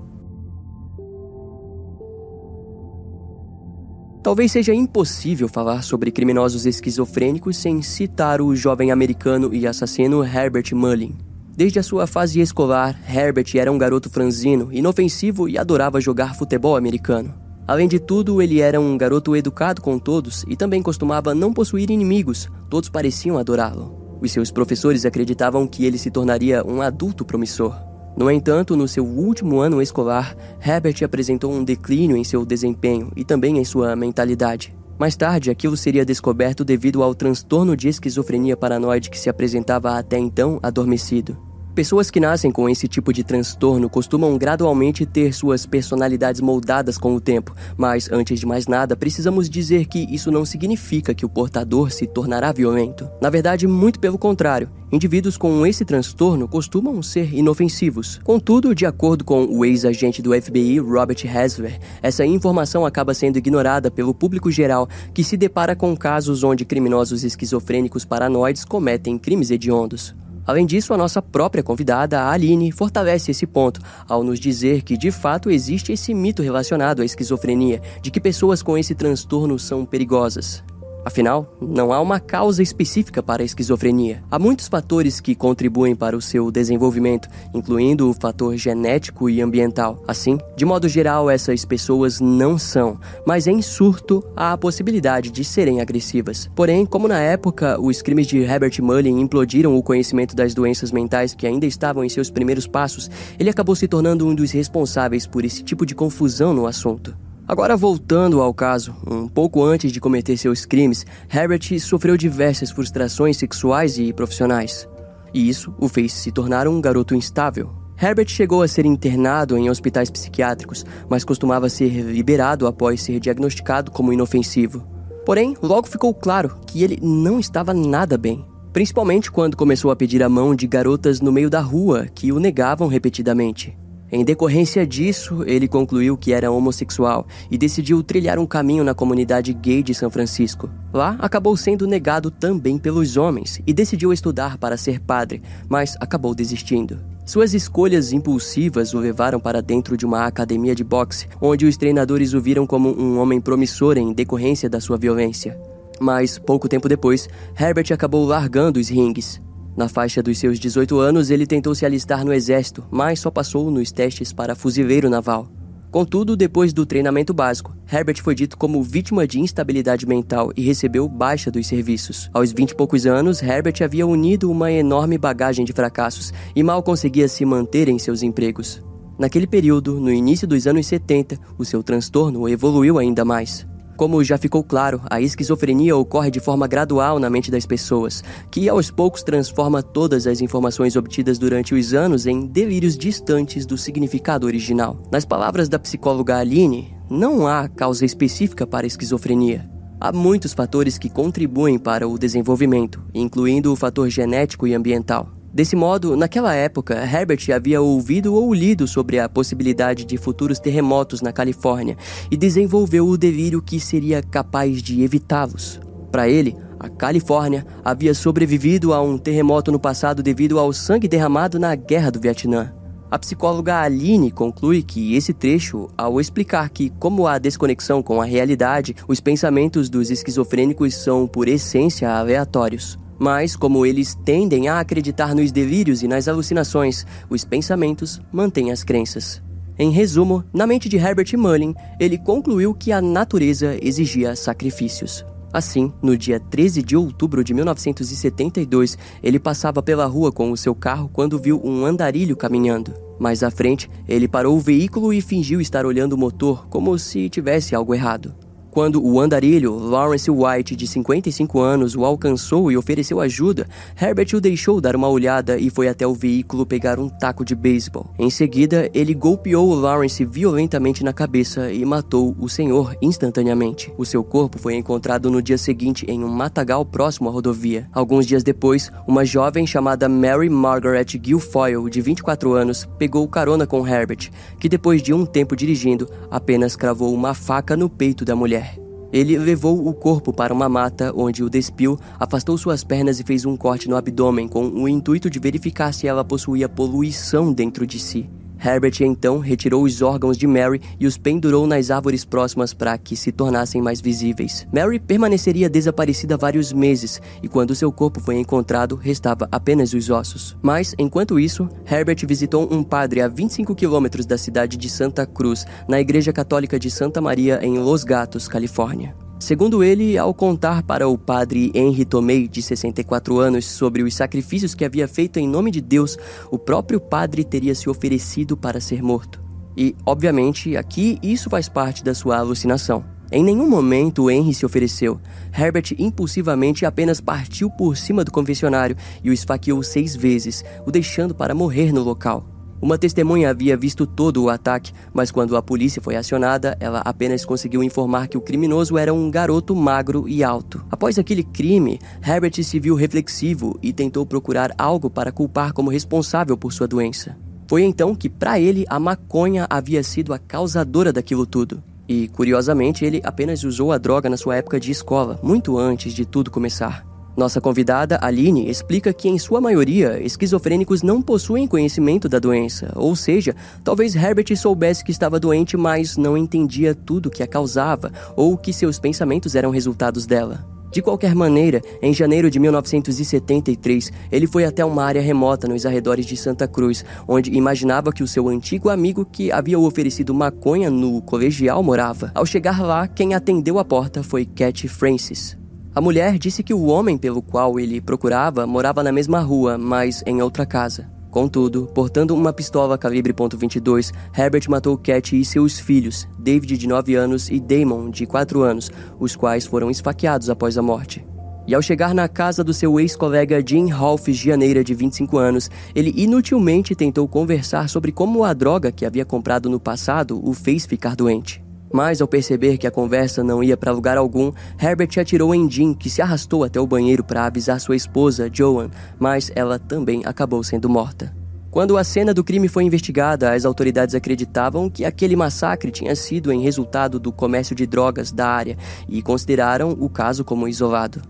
Talvez 4.24 4.52
seja 4.52 4.74
impossível 4.74 5.48
falar 5.48 5.82
sobre 5.82 6.12
criminosos 6.12 6.68
esquizofrênicos 6.68 7.58
sem 7.58 7.82
citar 7.82 8.40
o 8.40 8.56
jovem 8.56 8.92
americano 8.92 9.52
e 9.52 9.66
assassino 9.66 10.24
Herbert 10.24 10.74
Mullin. 10.74 11.18
Desde 11.58 11.80
a 11.80 11.84
sua 11.84 12.06
fase 12.06 12.40
escolar, 12.40 12.98
Herbert 13.10 13.48
era 13.56 13.72
um 13.72 13.78
garoto 13.78 14.10
franzino, 14.10 14.72
inofensivo 14.72 15.50
e 15.50 15.58
adorava 15.58 16.00
jogar 16.00 16.36
futebol 16.36 16.78
americano. 16.78 17.51
Além 17.68 17.88
de 17.88 18.00
tudo, 18.00 18.42
ele 18.42 18.60
era 18.60 18.80
um 18.80 18.98
garoto 18.98 19.36
educado 19.36 19.82
com 19.82 19.98
todos 19.98 20.44
e 20.48 20.56
também 20.56 20.82
costumava 20.82 21.34
não 21.34 21.54
possuir 21.54 21.90
inimigos, 21.90 22.50
todos 22.70 22.90
pareciam 22.90 23.38
adorá-lo. 23.38 24.20
Os 24.22 24.32
seus 24.32 24.52
professores 24.52 25.06
acreditavam 25.06 25.66
que 25.66 25.86
ele 25.86 25.98
se 25.98 26.12
tornaria 26.12 26.64
um 26.66 26.82
adulto 26.82 27.26
promissor. 27.26 27.76
No 28.16 28.30
entanto, 28.30 28.76
no 28.76 28.88
seu 28.88 29.06
último 29.06 29.60
ano 29.60 29.82
escolar, 29.82 30.36
Herbert 30.64 31.04
apresentou 31.04 31.52
um 31.52 31.64
declínio 31.64 32.18
em 32.18 32.24
seu 32.24 32.46
desempenho 32.46 33.12
e 33.16 33.24
também 33.24 33.58
em 33.58 33.64
sua 33.64 33.96
mentalidade. 33.96 34.76
Mais 35.00 35.16
tarde, 35.16 35.50
aquilo 35.50 35.76
seria 35.76 36.06
descoberto 36.06 36.64
devido 36.64 37.02
ao 37.02 37.16
transtorno 37.16 37.76
de 37.76 37.88
esquizofrenia 37.88 38.56
paranoide 38.56 39.10
que 39.10 39.18
se 39.18 39.30
apresentava 39.30 39.98
até 39.98 40.20
então 40.20 40.60
adormecido. 40.62 41.51
Pessoas 41.74 42.12
que 42.12 42.20
nascem 42.20 42.52
com 42.52 42.68
esse 42.68 42.86
tipo 42.86 43.14
de 43.14 43.24
transtorno 43.24 43.90
costumam 43.90 44.38
gradualmente 44.38 45.06
ter 45.06 45.34
suas 45.34 45.66
personalidades 45.66 46.42
moldadas 46.42 46.98
com 46.98 47.16
o 47.16 47.22
tempo, 47.22 47.56
mas 47.78 48.12
antes 48.12 48.42
de 48.42 48.46
mais 48.46 48.68
nada, 48.68 48.94
precisamos 48.94 49.50
dizer 49.50 49.86
que 49.86 50.06
isso 50.14 50.30
não 50.30 50.44
significa 50.44 51.14
que 51.14 51.26
o 51.26 51.30
portador 51.30 51.90
se 51.90 52.06
tornará 52.06 52.52
violento. 52.52 53.10
Na 53.22 53.30
verdade, 53.30 53.68
muito 53.68 54.02
pelo 54.02 54.18
contrário. 54.18 54.70
Indivíduos 54.92 55.38
com 55.38 55.66
esse 55.66 55.86
transtorno 55.86 56.46
costumam 56.46 57.02
ser 57.02 57.34
inofensivos. 57.34 58.20
Contudo, 58.22 58.76
de 58.76 58.86
acordo 58.86 59.24
com 59.24 59.46
o 59.46 59.64
ex-agente 59.64 60.22
do 60.22 60.34
FBI, 60.34 60.80
Robert 60.80 61.26
Hasler, 61.26 61.80
essa 62.02 62.26
informação 62.26 62.86
acaba 62.86 63.14
sendo 63.14 63.38
ignorada 63.38 63.90
pelo 63.90 64.14
público 64.14 64.52
geral 64.52 64.90
que 65.14 65.24
se 65.24 65.38
depara 65.38 65.74
com 65.74 65.96
casos 65.96 66.44
onde 66.44 66.66
criminosos 66.66 67.24
esquizofrênicos 67.24 68.04
paranoides 68.04 68.66
cometem 68.66 69.18
crimes 69.18 69.50
hediondos. 69.50 70.14
Além 70.46 70.66
disso, 70.66 70.94
a 70.94 70.98
nossa 70.98 71.22
própria 71.22 71.64
convidada, 71.64 72.22
a 72.22 72.32
Aline, 72.32 72.72
fortalece 72.72 73.32
esse 73.32 73.46
ponto 73.46 73.80
ao 74.08 74.24
nos 74.24 74.40
dizer 74.40 74.82
que 74.82 74.98
de 74.98 75.12
fato 75.12 75.50
existe 75.50 75.92
esse 75.92 76.14
mito 76.14 76.42
relacionado 76.42 77.02
à 77.02 77.06
esquizofrenia, 77.06 77.82
de 78.02 78.10
que 78.10 78.20
pessoas 78.20 78.64
com 78.64 78.78
esse 78.78 78.96
transtorno 78.96 79.60
são 79.60 79.86
perigosas. 79.86 80.64
Afinal, 81.04 81.58
não 81.60 81.92
há 81.92 82.00
uma 82.00 82.20
causa 82.20 82.62
específica 82.62 83.24
para 83.24 83.42
a 83.42 83.46
esquizofrenia. 83.46 84.24
Há 84.30 84.38
muitos 84.38 84.68
fatores 84.68 85.20
que 85.20 85.34
contribuem 85.34 85.96
para 85.96 86.16
o 86.16 86.22
seu 86.22 86.52
desenvolvimento, 86.52 87.28
incluindo 87.54 88.08
o 88.08 88.14
fator 88.14 88.56
genético 88.56 89.28
e 89.28 89.42
ambiental. 89.42 90.04
Assim, 90.08 90.38
de 90.56 90.64
modo 90.64 90.88
geral, 90.88 91.28
essas 91.28 91.66
pessoas 91.66 92.20
não 92.20 92.58
são, 92.58 93.00
mas 93.26 93.48
em 93.48 93.62
surto 93.64 94.24
há 94.36 94.54
a 94.54 94.58
possibilidade 94.58 95.32
de 95.32 95.44
serem 95.44 95.82
agressivas. 95.82 96.50
Porém, 96.56 96.86
como 96.86 97.08
na 97.08 97.20
época 97.20 97.82
os 97.82 98.02
crimes 98.02 98.28
de 98.28 98.38
Herbert 98.38 98.80
Mullin 98.80 99.20
implodiram 99.20 99.76
o 99.76 99.82
conhecimento 99.82 100.36
das 100.36 100.54
doenças 100.54 100.92
mentais 100.92 101.34
que 101.34 101.48
ainda 101.48 101.66
estavam 101.66 102.04
em 102.04 102.10
seus 102.10 102.30
primeiros 102.30 102.68
passos, 102.68 103.10
ele 103.40 103.50
acabou 103.50 103.76
se 103.76 103.88
tornando 103.88 104.28
um 104.28 104.36
dos 104.36 104.52
responsáveis 104.52 105.26
por 105.26 105.44
esse 105.44 105.64
tipo 105.64 105.84
de 105.84 105.96
confusão 105.96 106.54
no 106.54 106.68
assunto. 106.68 107.16
Agora, 107.52 107.76
voltando 107.76 108.42
ao 108.42 108.54
caso, 108.54 108.96
um 109.06 109.28
pouco 109.28 109.62
antes 109.62 109.92
de 109.92 110.00
cometer 110.00 110.38
seus 110.38 110.66
crimes, 110.66 111.06
Herbert 111.30 111.82
sofreu 111.82 112.16
diversas 112.16 112.72
frustrações 112.72 113.36
sexuais 113.36 113.98
e 113.98 114.14
profissionais. 114.14 114.88
E 115.34 115.50
isso 115.50 115.76
o 115.78 115.90
fez 115.90 116.14
se 116.14 116.32
tornar 116.32 116.66
um 116.66 116.80
garoto 116.80 117.14
instável. 117.14 117.70
Herbert 118.02 118.30
chegou 118.30 118.64
a 118.64 118.70
ser 118.70 118.86
internado 118.86 119.58
em 119.58 119.70
hospitais 119.70 120.10
psiquiátricos, 120.10 120.86
mas 121.10 121.26
costumava 121.26 121.68
ser 121.68 121.90
liberado 121.90 122.66
após 122.68 123.02
ser 123.02 123.20
diagnosticado 123.20 123.92
como 123.92 124.14
inofensivo. 124.14 124.88
Porém, 125.26 125.54
logo 125.62 125.90
ficou 125.90 126.14
claro 126.14 126.56
que 126.66 126.82
ele 126.82 127.00
não 127.02 127.38
estava 127.38 127.74
nada 127.74 128.18
bem, 128.18 128.46
principalmente 128.72 129.30
quando 129.30 129.58
começou 129.58 129.92
a 129.92 129.96
pedir 129.98 130.24
a 130.24 130.30
mão 130.30 130.56
de 130.56 130.68
garotas 130.68 131.20
no 131.20 131.34
meio 131.34 131.50
da 131.50 131.60
rua 131.60 132.08
que 132.16 132.32
o 132.32 132.40
negavam 132.40 132.88
repetidamente. 132.88 133.78
Em 134.12 134.26
decorrência 134.26 134.86
disso, 134.86 135.44
ele 135.48 135.70
concluiu 135.70 136.18
que 136.18 136.34
era 136.34 136.52
homossexual 136.52 137.26
e 137.50 137.58
decidiu 137.58 138.04
trilhar 138.04 138.38
um 138.38 138.46
caminho 138.46 138.84
na 138.84 138.94
comunidade 138.94 139.54
gay 139.54 139.82
de 139.82 139.94
São 139.94 140.10
Francisco. 140.10 140.70
Lá, 140.92 141.16
acabou 141.20 141.56
sendo 141.56 141.88
negado 141.88 142.30
também 142.30 142.78
pelos 142.78 143.16
homens 143.16 143.62
e 143.66 143.72
decidiu 143.72 144.12
estudar 144.12 144.58
para 144.58 144.76
ser 144.76 145.00
padre, 145.00 145.42
mas 145.70 145.96
acabou 146.02 146.36
desistindo. 146.36 147.00
Suas 147.26 147.54
escolhas 147.54 148.12
impulsivas 148.12 148.94
o 148.94 149.00
levaram 149.00 149.40
para 149.40 149.62
dentro 149.62 149.96
de 149.96 150.06
uma 150.06 150.26
academia 150.26 150.76
de 150.76 150.84
boxe, 150.84 151.28
onde 151.40 151.66
os 151.66 151.78
treinadores 151.78 152.34
o 152.34 152.42
viram 152.42 152.68
como 152.68 152.90
um 152.90 153.18
homem 153.18 153.40
promissor 153.40 153.98
em 153.98 154.12
decorrência 154.12 154.70
da 154.70 154.82
sua 154.82 154.98
violência. 154.98 155.58
Mas, 156.02 156.38
pouco 156.38 156.68
tempo 156.68 156.90
depois, 156.90 157.30
Herbert 157.58 157.94
acabou 157.94 158.26
largando 158.26 158.80
os 158.80 158.90
ringues. 158.90 159.40
Na 159.76 159.88
faixa 159.88 160.22
dos 160.22 160.38
seus 160.38 160.60
18 160.60 161.00
anos, 161.00 161.30
ele 161.30 161.48
tentou 161.48 161.74
se 161.74 161.86
alistar 161.86 162.26
no 162.26 162.34
exército, 162.34 162.84
mas 162.92 163.20
só 163.20 163.32
passou 163.32 163.72
nos 163.72 163.92
testes 163.92 164.34
para 164.34 164.56
fuzileiro 164.56 165.10
naval. 165.10 165.48
Contudo, 165.92 166.38
depois 166.38 166.72
do 166.72 166.86
treinamento 166.86 167.34
básico, 167.34 167.76
Herbert 167.92 168.22
foi 168.24 168.34
dito 168.34 168.58
como 168.58 168.82
vítima 168.82 169.28
de 169.28 169.42
instabilidade 169.42 170.08
mental 170.08 170.52
e 170.56 170.62
recebeu 170.62 171.08
baixa 171.08 171.52
dos 171.52 171.68
serviços. 171.68 172.30
Aos 172.34 172.54
20 172.54 172.72
e 172.72 172.76
poucos 172.76 173.06
anos, 173.06 173.44
Herbert 173.44 173.76
havia 173.84 174.08
unido 174.08 174.50
uma 174.50 174.72
enorme 174.72 175.18
bagagem 175.18 175.66
de 175.66 175.74
fracassos 175.74 176.34
e 176.56 176.64
mal 176.64 176.82
conseguia 176.82 177.28
se 177.28 177.44
manter 177.44 177.90
em 177.90 178.00
seus 178.00 178.24
empregos. 178.24 178.82
Naquele 179.20 179.46
período, 179.46 180.00
no 180.00 180.12
início 180.12 180.48
dos 180.48 180.66
anos 180.66 180.88
70, 180.88 181.38
o 181.58 181.66
seu 181.66 181.84
transtorno 181.84 182.48
evoluiu 182.48 182.98
ainda 182.98 183.26
mais. 183.26 183.68
Como 183.96 184.24
já 184.24 184.38
ficou 184.38 184.64
claro, 184.64 185.02
a 185.10 185.22
esquizofrenia 185.22 185.96
ocorre 185.96 186.32
de 186.32 186.40
forma 186.40 186.68
gradual 186.68 187.20
na 187.20 187.30
mente 187.30 187.52
das 187.52 187.66
pessoas, 187.66 188.24
que 188.50 188.68
aos 188.68 188.90
poucos 188.90 189.24
transforma 189.24 189.84
todas 189.84 190.26
as 190.26 190.42
informações 190.42 190.96
obtidas 190.96 191.38
durante 191.38 191.76
os 191.76 191.94
anos 191.94 192.26
em 192.26 192.46
delírios 192.46 192.98
distantes 192.98 193.66
do 193.66 193.78
significado 193.78 194.46
original. 194.48 194.98
Nas 195.12 195.26
palavras 195.26 195.70
da 195.70 195.78
psicóloga 195.78 196.38
Aline, 196.38 196.96
não 197.10 197.48
há 197.48 197.68
causa 197.68 198.06
específica 198.06 198.66
para 198.66 198.86
a 198.86 198.88
esquizofrenia. 198.88 199.70
Há 200.00 200.12
muitos 200.12 200.54
fatores 200.54 200.98
que 200.98 201.10
contribuem 201.10 201.78
para 201.78 202.08
o 202.08 202.18
desenvolvimento, 202.18 203.04
incluindo 203.14 203.72
o 203.72 203.76
fator 203.76 204.10
genético 204.10 204.66
e 204.66 204.74
ambiental. 204.74 205.41
Desse 205.54 205.76
modo, 205.76 206.16
naquela 206.16 206.54
época, 206.56 206.96
Herbert 206.96 207.40
havia 207.54 207.82
ouvido 207.82 208.34
ou 208.34 208.54
lido 208.54 208.88
sobre 208.88 209.20
a 209.20 209.28
possibilidade 209.28 210.06
de 210.06 210.16
futuros 210.16 210.60
terremotos 210.60 211.22
na 211.22 211.34
Califórnia 211.34 211.98
e 212.32 212.38
desenvolveu 212.38 213.06
o 213.06 213.18
delírio 213.18 213.62
que 213.62 213.78
seria 213.78 214.24
capaz 214.24 214.82
de 214.82 215.04
evitá-los. 215.04 215.82
Para 216.10 216.30
ele, 216.30 216.56
a 216.80 216.88
Califórnia 216.88 217.66
havia 217.84 218.14
sobrevivido 218.14 218.94
a 218.94 219.02
um 219.02 219.18
terremoto 219.18 219.74
no 219.74 219.80
passado 219.80 220.24
devido 220.24 220.58
ao 220.58 220.72
sangue 220.72 221.08
derramado 221.08 221.60
na 221.60 221.76
Guerra 221.76 222.12
do 222.12 222.20
Vietnã. 222.22 222.74
A 223.10 223.20
psicóloga 223.20 223.82
Aline 223.82 224.32
conclui 224.32 224.82
que 224.82 225.18
esse 225.18 225.34
trecho, 225.34 225.90
ao 225.98 226.22
explicar 226.22 226.70
que, 226.70 226.90
como 226.92 227.28
há 227.28 227.38
desconexão 227.38 228.02
com 228.02 228.22
a 228.22 228.26
realidade, 228.26 228.96
os 229.06 229.20
pensamentos 229.20 229.90
dos 229.90 230.10
esquizofrênicos 230.10 230.96
são, 230.96 231.28
por 231.28 231.50
essência, 231.50 232.10
aleatórios. 232.10 232.98
Mas, 233.22 233.56
como 233.56 233.86
eles 233.86 234.16
tendem 234.26 234.68
a 234.68 234.80
acreditar 234.80 235.36
nos 235.36 235.52
delírios 235.52 236.02
e 236.02 236.08
nas 236.08 236.28
alucinações, 236.28 237.06
os 237.30 237.46
pensamentos 237.46 238.20
mantêm 238.32 238.72
as 238.72 238.84
crenças. 238.84 239.40
Em 239.78 239.92
resumo, 239.92 240.44
na 240.52 240.66
mente 240.66 240.90
de 240.90 240.98
Herbert 240.98 241.38
Mullin, 241.38 241.76
ele 242.00 242.18
concluiu 242.18 242.74
que 242.74 242.92
a 242.92 243.00
natureza 243.00 243.78
exigia 243.80 244.36
sacrifícios. 244.36 245.24
Assim, 245.54 245.94
no 246.02 246.18
dia 246.18 246.40
13 246.40 246.82
de 246.82 246.98
outubro 246.98 247.44
de 247.44 247.54
1972, 247.54 248.98
ele 249.22 249.38
passava 249.38 249.84
pela 249.84 250.08
rua 250.08 250.32
com 250.32 250.52
o 250.52 250.58
seu 250.58 250.74
carro 250.74 251.08
quando 251.14 251.38
viu 251.38 251.62
um 251.64 251.86
andarilho 251.86 252.36
caminhando. 252.36 252.92
Mais 253.20 253.44
à 253.44 253.52
frente, 253.52 253.88
ele 254.08 254.28
parou 254.28 254.58
o 254.58 254.60
veículo 254.60 255.14
e 255.14 255.22
fingiu 255.22 255.62
estar 255.62 255.86
olhando 255.86 256.14
o 256.14 256.18
motor 256.18 256.68
como 256.70 256.98
se 256.98 257.30
tivesse 257.30 257.76
algo 257.76 257.94
errado. 257.94 258.34
Quando 258.72 259.06
o 259.06 259.20
andarilho, 259.20 259.76
Lawrence 259.78 260.32
White, 260.32 260.78
de 260.78 260.88
55 260.88 261.60
anos, 261.60 261.94
o 261.94 262.06
alcançou 262.06 262.72
e 262.72 262.78
ofereceu 262.78 263.20
ajuda, 263.20 263.68
Herbert 264.02 264.34
o 264.34 264.40
deixou 264.40 264.80
dar 264.80 264.96
uma 264.96 265.10
olhada 265.10 265.58
e 265.58 265.70
foi 265.70 265.90
até 265.90 266.08
o 266.08 266.14
veículo 266.14 266.66
pegar 266.66 266.98
um 266.98 267.10
taco 267.10 267.44
de 267.44 267.54
beisebol. 267.54 268.10
Em 268.18 268.30
seguida, 268.30 268.90
ele 268.94 269.14
golpeou 269.14 269.74
Lawrence 269.74 270.24
violentamente 270.24 271.04
na 271.04 271.12
cabeça 271.12 271.70
e 271.70 271.84
matou 271.84 272.34
o 272.40 272.48
senhor 272.48 272.96
instantaneamente. 273.02 273.92
O 273.98 274.06
seu 274.06 274.24
corpo 274.24 274.58
foi 274.58 274.76
encontrado 274.76 275.30
no 275.30 275.42
dia 275.42 275.58
seguinte 275.58 276.06
em 276.08 276.24
um 276.24 276.30
matagal 276.30 276.86
próximo 276.86 277.28
à 277.28 277.32
rodovia. 277.34 277.90
Alguns 277.92 278.26
dias 278.26 278.42
depois, 278.42 278.90
uma 279.06 279.26
jovem 279.26 279.68
chamada 279.68 280.08
Mary 280.08 280.50
Margaret 280.50 281.18
Guilfoyle, 281.18 281.90
de 281.90 282.00
24 282.00 282.54
anos, 282.54 282.88
pegou 282.98 283.28
carona 283.28 283.68
com 283.68 283.86
Herbert, 283.86 284.30
que 284.58 284.70
depois 284.70 285.02
de 285.02 285.14
um 285.14 285.26
tempo 285.26 285.58
dirigindo, 285.58 286.10
apenas 286.30 286.78
cravou 286.78 287.14
uma 287.14 287.34
faca 287.34 287.76
no 287.76 287.90
peito 287.90 288.24
da 288.24 288.34
mulher. 288.34 288.71
Ele 289.12 289.38
levou 289.38 289.88
o 289.88 289.94
corpo 289.94 290.32
para 290.32 290.54
uma 290.54 290.70
mata, 290.70 291.12
onde 291.16 291.44
o 291.44 291.50
despiu, 291.50 292.00
afastou 292.20 292.58
suas 292.58 292.84
pernas 292.84 293.20
e 293.20 293.24
fez 293.24 293.46
um 293.46 293.58
corte 293.58 293.90
no 293.90 293.96
abdômen 293.96 294.48
com 294.48 294.68
o 294.68 294.88
intuito 294.88 295.30
de 295.30 295.40
verificar 295.40 295.94
se 295.94 296.08
ela 296.08 296.24
possuía 296.24 296.70
poluição 296.70 297.52
dentro 297.52 297.86
de 297.86 298.00
si. 298.00 298.30
Herbert 298.64 299.02
então 299.02 299.40
retirou 299.40 299.84
os 299.84 300.02
órgãos 300.02 300.38
de 300.38 300.46
Mary 300.46 300.82
e 301.00 301.08
os 301.08 301.18
pendurou 301.18 301.66
nas 301.66 301.90
árvores 301.90 302.24
próximas 302.24 302.74
para 302.74 302.98
que 302.98 303.16
se 303.16 303.32
tornassem 303.32 303.82
mais 303.82 304.00
visíveis. 304.00 304.68
Mary 304.72 305.00
permaneceria 305.00 305.70
desaparecida 305.70 306.38
vários 306.38 306.72
meses 306.72 307.22
e 307.42 307.48
quando 307.48 307.76
seu 307.76 307.92
corpo 307.92 308.20
foi 308.20 308.38
encontrado, 308.38 308.96
restava 308.96 309.48
apenas 309.52 309.94
os 309.94 310.10
ossos. 310.10 310.56
Mas, 310.62 310.94
enquanto 310.98 311.40
isso, 311.40 311.68
Herbert 311.90 312.26
visitou 312.28 312.68
um 312.72 312.84
padre 312.84 313.22
a 313.22 313.28
25 313.28 313.74
quilômetros 313.74 314.26
da 314.26 314.38
cidade 314.38 314.78
de 314.78 314.90
Santa 314.90 315.26
Cruz, 315.26 315.66
na 315.88 316.00
Igreja 316.00 316.32
Católica 316.32 316.78
de 316.78 316.92
Santa 316.92 317.20
Maria, 317.20 317.60
em 317.64 317.80
Los 317.80 318.04
Gatos, 318.04 318.48
Califórnia. 318.48 319.16
Segundo 319.42 319.84
ele, 319.84 320.20
ao 320.20 320.36
contar 320.36 320.84
para 320.84 321.08
o 321.08 321.18
padre 321.18 321.72
Henry 321.74 322.06
Tomei, 322.06 322.48
de 322.48 322.62
64 322.62 323.40
anos, 323.40 323.66
sobre 323.66 324.04
os 324.04 324.14
sacrifícios 324.14 324.76
que 324.76 324.86
havia 324.86 325.08
feito 325.08 325.40
em 325.40 325.48
nome 325.48 325.72
de 325.72 325.82
Deus, 325.82 326.16
o 326.52 326.60
próprio 326.60 327.02
padre 327.02 327.44
teria 327.44 327.74
se 327.74 327.90
oferecido 327.90 328.56
para 328.56 328.80
ser 328.80 329.02
morto. 329.02 329.42
E, 329.76 329.96
obviamente, 330.06 330.78
aqui 330.78 331.18
isso 331.24 331.50
faz 331.50 331.68
parte 331.68 332.04
da 332.04 332.14
sua 332.14 332.38
alucinação. 332.38 333.04
Em 333.32 333.44
nenhum 333.44 333.68
momento 333.68 334.30
Henry 334.30 334.54
se 334.54 334.64
ofereceu. 334.64 335.20
Herbert 335.52 335.96
impulsivamente 335.98 336.86
apenas 336.86 337.20
partiu 337.20 337.68
por 337.72 337.98
cima 337.98 338.24
do 338.24 338.32
confessionário 338.32 338.96
e 339.24 339.32
o 339.32 339.34
esfaqueou 339.34 339.82
seis 339.82 340.16
vezes, 340.16 340.64
o 340.86 340.92
deixando 340.92 341.34
para 341.34 341.56
morrer 341.56 341.92
no 341.92 342.04
local. 342.04 342.61
Uma 342.82 342.98
testemunha 342.98 343.52
havia 343.52 343.78
visto 343.78 344.08
todo 344.08 344.44
o 344.44 344.50
ataque, 344.50 344.92
mas 345.14 345.30
quando 345.30 345.56
a 345.56 345.62
polícia 345.62 346.02
foi 346.02 346.16
acionada, 346.16 346.76
ela 346.80 347.00
apenas 347.06 347.46
conseguiu 347.46 347.84
informar 347.84 348.28
que 348.28 348.38
o 348.38 348.42
criminoso 348.42 348.98
era 348.98 349.14
um 349.14 349.30
garoto 349.30 349.76
magro 349.76 350.28
e 350.28 350.44
alto. 350.44 350.84
Após 350.90 351.20
aquele 351.20 351.44
crime, 351.44 352.00
Herbert 352.26 352.64
se 352.64 352.80
viu 352.80 352.96
reflexivo 352.96 353.78
e 353.84 353.94
tentou 353.94 354.26
procurar 354.26 354.74
algo 354.80 355.12
para 355.12 355.32
culpar 355.32 355.74
como 355.74 355.92
responsável 355.92 356.58
por 356.58 356.74
sua 356.74 356.88
doença. 356.88 357.38
Foi 357.68 357.84
então 357.84 358.16
que, 358.16 358.28
para 358.28 358.60
ele, 358.60 358.84
a 358.90 359.00
maconha 359.00 359.68
havia 359.70 360.02
sido 360.02 360.34
a 360.34 360.40
causadora 360.40 361.14
daquilo 361.14 361.46
tudo. 361.46 361.84
E, 362.10 362.28
curiosamente, 362.30 363.06
ele 363.06 363.22
apenas 363.24 363.64
usou 363.64 363.92
a 363.92 364.00
droga 364.00 364.28
na 364.28 364.38
sua 364.38 364.58
época 364.58 364.80
de 364.80 364.92
escola, 364.92 365.40
muito 365.44 365.78
antes 365.78 366.14
de 366.14 366.26
tudo 366.26 366.50
começar. 366.50 367.11
Nossa 367.36 367.62
convidada, 367.62 368.20
Aline, 368.22 368.70
explica 368.70 369.14
que, 369.14 369.30
em 369.30 369.40
sua 369.40 369.62
maioria, 369.62 370.22
esquizofrênicos 370.22 371.02
não 371.02 371.22
possuem 371.22 371.68
conhecimento 371.68 372.28
da 372.28 372.40
doença, 372.40 372.92
ou 372.96 373.16
seja, 373.16 373.56
talvez 373.84 374.16
Herbert 374.16 374.56
soubesse 374.58 375.04
que 375.04 375.12
estava 375.12 375.40
doente, 375.40 375.78
mas 375.78 376.18
não 376.18 376.38
entendia 376.38 376.94
tudo 376.94 377.30
que 377.30 377.42
a 377.42 377.48
causava 377.48 378.12
ou 378.36 378.58
que 378.58 378.74
seus 378.74 379.00
pensamentos 379.00 379.56
eram 379.56 379.72
resultados 379.72 380.26
dela. 380.26 380.66
De 380.92 381.02
qualquer 381.02 381.34
maneira, 381.34 381.82
em 382.02 382.14
janeiro 382.14 382.50
de 382.50 382.60
1973, 382.60 384.12
ele 384.30 384.46
foi 384.46 384.66
até 384.66 384.84
uma 384.84 385.06
área 385.06 385.22
remota 385.22 385.66
nos 385.66 385.86
arredores 385.86 386.26
de 386.26 386.36
Santa 386.36 386.68
Cruz, 386.68 387.06
onde 387.26 387.50
imaginava 387.50 388.12
que 388.12 388.22
o 388.22 388.28
seu 388.28 388.50
antigo 388.50 388.90
amigo 388.90 389.24
que 389.24 389.54
havia 389.54 389.80
oferecido 389.80 390.34
maconha 390.34 390.90
no 390.90 391.22
colegial 391.22 391.82
morava. 391.82 392.30
Ao 392.36 392.46
chegar 392.46 392.82
lá, 392.82 393.08
quem 393.08 393.34
atendeu 393.34 393.80
a 393.80 393.86
porta 393.86 394.22
foi 394.22 394.44
Cat 394.44 394.86
Francis. 394.90 395.61
A 395.94 396.00
mulher 396.00 396.38
disse 396.38 396.64
que 396.64 396.74
o 396.74 396.86
homem 396.86 397.18
pelo 397.18 397.42
qual 397.42 397.78
ele 397.78 398.00
procurava 398.00 398.66
morava 398.66 399.04
na 399.04 399.12
mesma 399.12 399.42
rua, 399.42 399.78
mas 399.78 400.24
em 400.26 400.42
outra 400.42 400.66
casa. 400.66 401.12
Contudo, 401.30 401.90
portando 401.94 402.34
uma 402.34 402.54
pistola 402.54 402.98
calibre 402.98 403.34
.22, 403.34 404.14
Herbert 404.38 404.70
matou 404.70 404.98
Cat 404.98 405.38
e 405.38 405.44
seus 405.44 405.80
filhos, 405.82 406.30
David 406.40 406.78
de 406.78 406.88
9 406.88 407.16
anos 407.16 407.50
e 407.50 407.60
Damon 407.60 408.10
de 408.10 408.26
4 408.26 408.62
anos, 408.62 408.90
os 409.20 409.36
quais 409.36 409.66
foram 409.66 409.92
esfaqueados 409.92 410.50
após 410.50 410.78
a 410.78 410.82
morte. 410.82 411.26
E 411.68 411.76
ao 411.76 411.82
chegar 411.82 412.14
na 412.14 412.28
casa 412.30 412.64
do 412.64 412.74
seu 412.74 412.98
ex-colega 412.98 413.62
Jim 413.66 413.90
Rolfe 413.90 414.32
Gianeira, 414.32 414.86
de 414.86 414.94
25 414.94 415.38
anos, 415.38 415.70
ele 415.94 416.14
inutilmente 416.16 416.96
tentou 416.96 417.28
conversar 417.28 417.90
sobre 417.90 418.14
como 418.14 418.46
a 418.46 418.54
droga 418.54 418.94
que 418.94 419.06
havia 419.06 419.26
comprado 419.26 419.70
no 419.70 419.80
passado 419.80 420.40
o 420.42 420.54
fez 420.54 420.86
ficar 420.86 421.18
doente. 421.18 421.62
Mas 421.92 422.22
ao 422.22 422.28
perceber 422.28 422.78
que 422.78 422.88
a 422.88 422.92
conversa 422.92 423.44
não 423.44 423.64
ia 423.64 423.76
para 423.76 423.92
lugar 423.92 424.18
algum, 424.18 424.52
Herbert 424.82 425.20
atirou 425.20 425.54
em 425.54 425.70
Jean, 425.70 425.94
que 425.94 426.10
se 426.10 426.22
arrastou 426.22 426.64
até 426.64 426.80
o 426.80 426.88
banheiro 426.88 427.24
para 427.24 427.46
avisar 427.46 427.80
sua 427.80 427.96
esposa, 427.96 428.50
Joan, 428.52 428.90
mas 429.20 429.52
ela 429.56 429.78
também 429.78 430.22
acabou 430.26 430.64
sendo 430.64 430.90
morta. 430.90 431.36
Quando 431.72 431.98
a 431.98 432.04
cena 432.04 432.34
do 432.34 432.44
crime 432.44 432.68
foi 432.68 432.84
investigada, 432.84 433.54
as 433.54 433.64
autoridades 433.64 434.14
acreditavam 434.14 434.90
que 434.90 435.06
aquele 435.06 435.38
massacre 435.38 435.90
tinha 435.90 436.14
sido 436.18 436.52
em 436.52 436.62
resultado 436.62 437.18
do 437.18 437.32
comércio 437.32 437.74
de 437.74 437.86
drogas 437.86 438.30
da 438.30 438.46
área 438.46 438.78
e 439.08 439.22
consideraram 439.22 439.92
o 439.92 440.10
caso 440.10 440.44
como 440.44 440.68
isolado. 440.68 441.22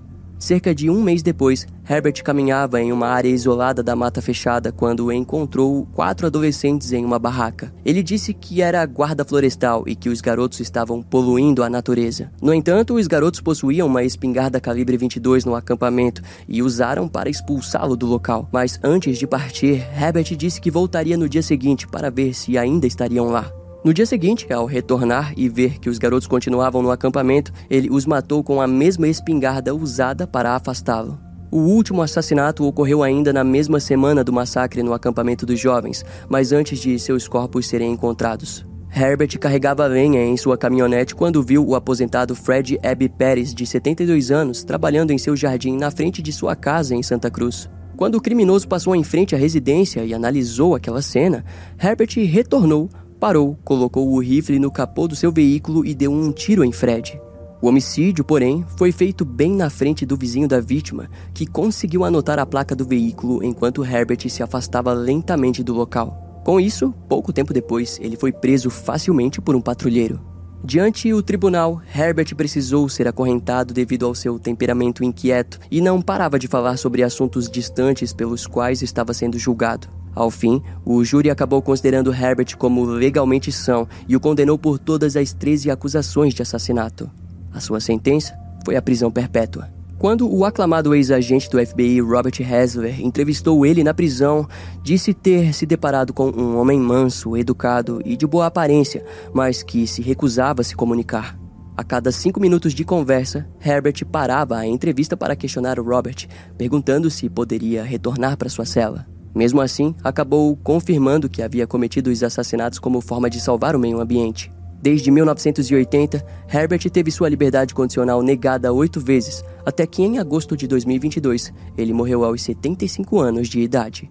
Cerca 0.42 0.74
de 0.74 0.90
um 0.90 1.04
mês 1.04 1.22
depois, 1.22 1.68
Herbert 1.88 2.24
caminhava 2.24 2.82
em 2.82 2.92
uma 2.92 3.06
área 3.06 3.30
isolada 3.30 3.84
da 3.84 3.96
mata 3.96 4.24
fechada 4.24 4.72
quando 4.72 5.12
encontrou 5.12 5.86
quatro 5.94 6.26
adolescentes 6.26 6.92
em 6.92 7.06
uma 7.06 7.20
barraca. 7.20 7.72
Ele 7.86 8.02
disse 8.02 8.34
que 8.34 8.60
era 8.60 8.84
guarda 8.88 9.24
florestal 9.24 9.84
e 9.86 9.96
que 9.96 10.10
os 10.10 10.20
garotos 10.20 10.60
estavam 10.60 11.04
poluindo 11.04 11.62
a 11.62 11.70
natureza. 11.70 12.32
No 12.42 12.56
entanto, 12.56 12.96
os 12.96 13.06
garotos 13.06 13.40
possuíam 13.40 13.86
uma 13.86 14.04
espingarda 14.04 14.60
calibre 14.60 14.98
22 14.98 15.46
no 15.46 15.54
acampamento 15.54 16.24
e 16.50 16.64
usaram 16.64 17.08
para 17.08 17.30
expulsá-lo 17.30 17.96
do 17.96 18.08
local. 18.08 18.50
Mas 18.52 18.80
antes 18.84 19.20
de 19.20 19.28
partir, 19.28 19.88
Herbert 19.96 20.36
disse 20.36 20.60
que 20.60 20.72
voltaria 20.72 21.16
no 21.16 21.30
dia 21.30 21.44
seguinte 21.44 21.88
para 21.88 22.10
ver 22.10 22.34
se 22.34 22.58
ainda 22.58 22.88
estariam 22.88 23.28
lá. 23.28 23.61
No 23.84 23.92
dia 23.92 24.06
seguinte, 24.06 24.54
ao 24.54 24.68
retornar 24.68 25.34
e 25.36 25.50
ver 25.50 25.80
que 25.80 25.90
os 25.90 25.98
garotos 25.98 26.28
continuavam 26.28 26.84
no 26.84 26.92
acampamento, 26.92 27.52
ele 27.68 27.90
os 27.90 28.06
matou 28.06 28.44
com 28.44 28.62
a 28.62 28.68
mesma 28.68 29.08
espingarda 29.08 29.74
usada 29.74 30.28
para 30.28 30.56
afastá-lo. 30.56 31.20
O 31.50 31.62
último 31.62 32.04
assassinato 32.04 32.64
ocorreu 32.64 33.02
ainda 33.02 33.34
na 33.34 33.44
mesma 33.44 33.80
semana 33.80 34.24
do 34.24 34.32
massacre 34.32 34.84
no 34.84 34.94
acampamento 34.94 35.48
dos 35.48 35.60
jovens, 35.60 36.06
mas 36.30 36.52
antes 36.52 36.80
de 36.80 37.00
seus 37.00 37.28
corpos 37.28 37.66
serem 37.66 37.92
encontrados. 37.92 38.64
Herbert 38.96 39.40
carregava 39.40 39.88
lenha 39.88 40.24
em 40.24 40.38
sua 40.38 40.60
caminhonete 40.60 41.16
quando 41.16 41.42
viu 41.42 41.68
o 41.68 41.74
aposentado 41.74 42.36
Fred 42.36 42.80
Abby 42.84 43.10
Pérez, 43.10 43.52
de 43.52 43.66
72 43.66 44.30
anos, 44.30 44.64
trabalhando 44.64 45.10
em 45.10 45.18
seu 45.18 45.36
jardim 45.36 45.76
na 45.76 45.90
frente 45.90 46.22
de 46.22 46.32
sua 46.32 46.56
casa 46.56 46.94
em 46.94 47.02
Santa 47.02 47.32
Cruz. 47.32 47.68
Quando 48.02 48.16
o 48.16 48.22
criminoso 48.22 48.68
passou 48.68 48.96
em 48.96 49.04
frente 49.04 49.36
à 49.36 49.38
residência 49.38 50.04
e 50.04 50.14
analisou 50.14 50.74
aquela 50.74 51.02
cena, 51.02 51.46
Herbert 51.80 52.10
retornou 52.26 52.90
parou, 53.22 53.56
colocou 53.64 54.12
o 54.12 54.20
rifle 54.20 54.58
no 54.58 54.72
capô 54.72 55.08
do 55.08 55.16
seu 55.16 55.32
veículo 55.32 55.86
e 55.86 55.94
deu 55.94 56.12
um 56.12 56.32
tiro 56.32 56.66
em 56.66 56.72
Fred. 56.72 57.22
O 57.62 57.68
homicídio, 57.68 58.26
porém, 58.26 58.66
foi 58.76 58.92
feito 58.92 59.24
bem 59.24 59.52
na 59.52 59.70
frente 59.70 60.08
do 60.08 60.18
vizinho 60.18 60.48
da 60.48 60.60
vítima, 60.60 61.08
que 61.32 61.46
conseguiu 61.46 62.04
anotar 62.04 62.40
a 62.40 62.48
placa 62.48 62.76
do 62.76 62.84
veículo 62.84 63.44
enquanto 63.44 63.86
Herbert 63.86 64.28
se 64.28 64.42
afastava 64.42 64.92
lentamente 64.92 65.62
do 65.62 65.72
local. 65.72 66.42
Com 66.44 66.60
isso, 66.60 66.96
pouco 67.08 67.32
tempo 67.32 67.54
depois, 67.54 68.00
ele 68.02 68.18
foi 68.18 68.32
preso 68.32 68.72
facilmente 68.72 69.40
por 69.40 69.56
um 69.56 69.62
patrulheiro. 69.62 70.20
Diante 70.64 71.14
o 71.14 71.22
tribunal, 71.22 71.80
Herbert 71.96 72.36
precisou 72.36 72.90
ser 72.90 73.08
acorrentado 73.08 73.72
devido 73.72 74.08
ao 74.08 74.16
seu 74.16 74.40
temperamento 74.40 75.04
inquieto 75.04 75.60
e 75.70 75.80
não 75.80 76.02
parava 76.02 76.40
de 76.40 76.48
falar 76.48 76.76
sobre 76.78 77.04
assuntos 77.04 77.48
distantes 77.48 78.14
pelos 78.14 78.48
quais 78.48 78.82
estava 78.82 79.14
sendo 79.14 79.38
julgado. 79.38 80.01
Ao 80.14 80.30
fim, 80.30 80.62
o 80.86 81.04
júri 81.04 81.30
acabou 81.30 81.62
considerando 81.62 82.14
Herbert 82.14 82.58
como 82.58 82.84
legalmente 82.84 83.52
são 83.52 83.88
e 84.08 84.16
o 84.16 84.20
condenou 84.20 84.58
por 84.58 84.78
todas 84.78 85.16
as 85.16 85.34
13 85.34 85.72
acusações 85.72 86.34
de 86.34 86.42
assassinato. 86.42 87.10
A 87.54 87.60
sua 87.60 87.80
sentença 87.80 88.34
foi 88.66 88.76
a 88.76 88.82
prisão 88.82 89.10
perpétua. 89.10 89.70
Quando 89.98 90.28
o 90.28 90.44
aclamado 90.44 90.96
ex-agente 90.96 91.48
do 91.48 91.64
FBI 91.64 92.02
Robert 92.02 92.34
Hasler 92.42 93.00
entrevistou 93.02 93.64
ele 93.64 93.84
na 93.84 93.94
prisão, 93.94 94.48
disse 94.82 95.14
ter 95.14 95.54
se 95.54 95.64
deparado 95.64 96.12
com 96.12 96.30
um 96.30 96.58
homem 96.58 96.80
manso, 96.80 97.38
educado 97.38 98.02
e 98.04 98.18
de 98.18 98.26
boa 98.26 98.48
aparência, 98.48 99.06
mas 99.32 99.62
que 99.62 99.86
se 99.86 100.02
recusava 100.02 100.62
a 100.62 100.64
se 100.64 100.76
comunicar. 100.76 101.38
A 101.78 101.84
cada 101.84 102.12
cinco 102.12 102.40
minutos 102.40 102.74
de 102.74 102.84
conversa, 102.84 103.48
Herbert 103.64 104.04
parava 104.12 104.58
a 104.58 104.66
entrevista 104.66 105.16
para 105.16 105.36
questionar 105.36 105.80
o 105.80 105.84
Robert, 105.84 106.28
perguntando 106.58 107.10
se 107.12 107.30
poderia 107.30 107.84
retornar 107.84 108.38
para 108.38 108.50
sua 108.50 108.66
cela. 108.66 109.11
Mesmo 109.34 109.62
assim, 109.62 109.96
acabou 110.04 110.56
confirmando 110.58 111.30
que 111.30 111.42
havia 111.42 111.66
cometido 111.66 112.10
os 112.10 112.22
assassinatos 112.22 112.80
como 112.80 113.02
forma 113.02 113.30
de 113.30 113.40
salvar 113.40 113.76
o 113.76 113.80
meio 113.80 114.02
ambiente. 114.02 114.52
Desde 114.82 115.12
1980, 115.12 116.26
Herbert 116.52 116.90
teve 116.90 117.12
sua 117.12 117.30
liberdade 117.30 117.74
condicional 117.74 118.24
negada 118.24 118.74
oito 118.74 119.00
vezes, 119.00 119.44
até 119.64 119.86
que 119.86 120.02
em 120.02 120.18
agosto 120.18 120.58
de 120.58 120.68
2022 120.68 121.54
ele 121.78 121.94
morreu 121.94 122.26
aos 122.26 122.42
75 122.42 123.20
anos 123.20 123.48
de 123.48 123.60
idade. 123.60 124.10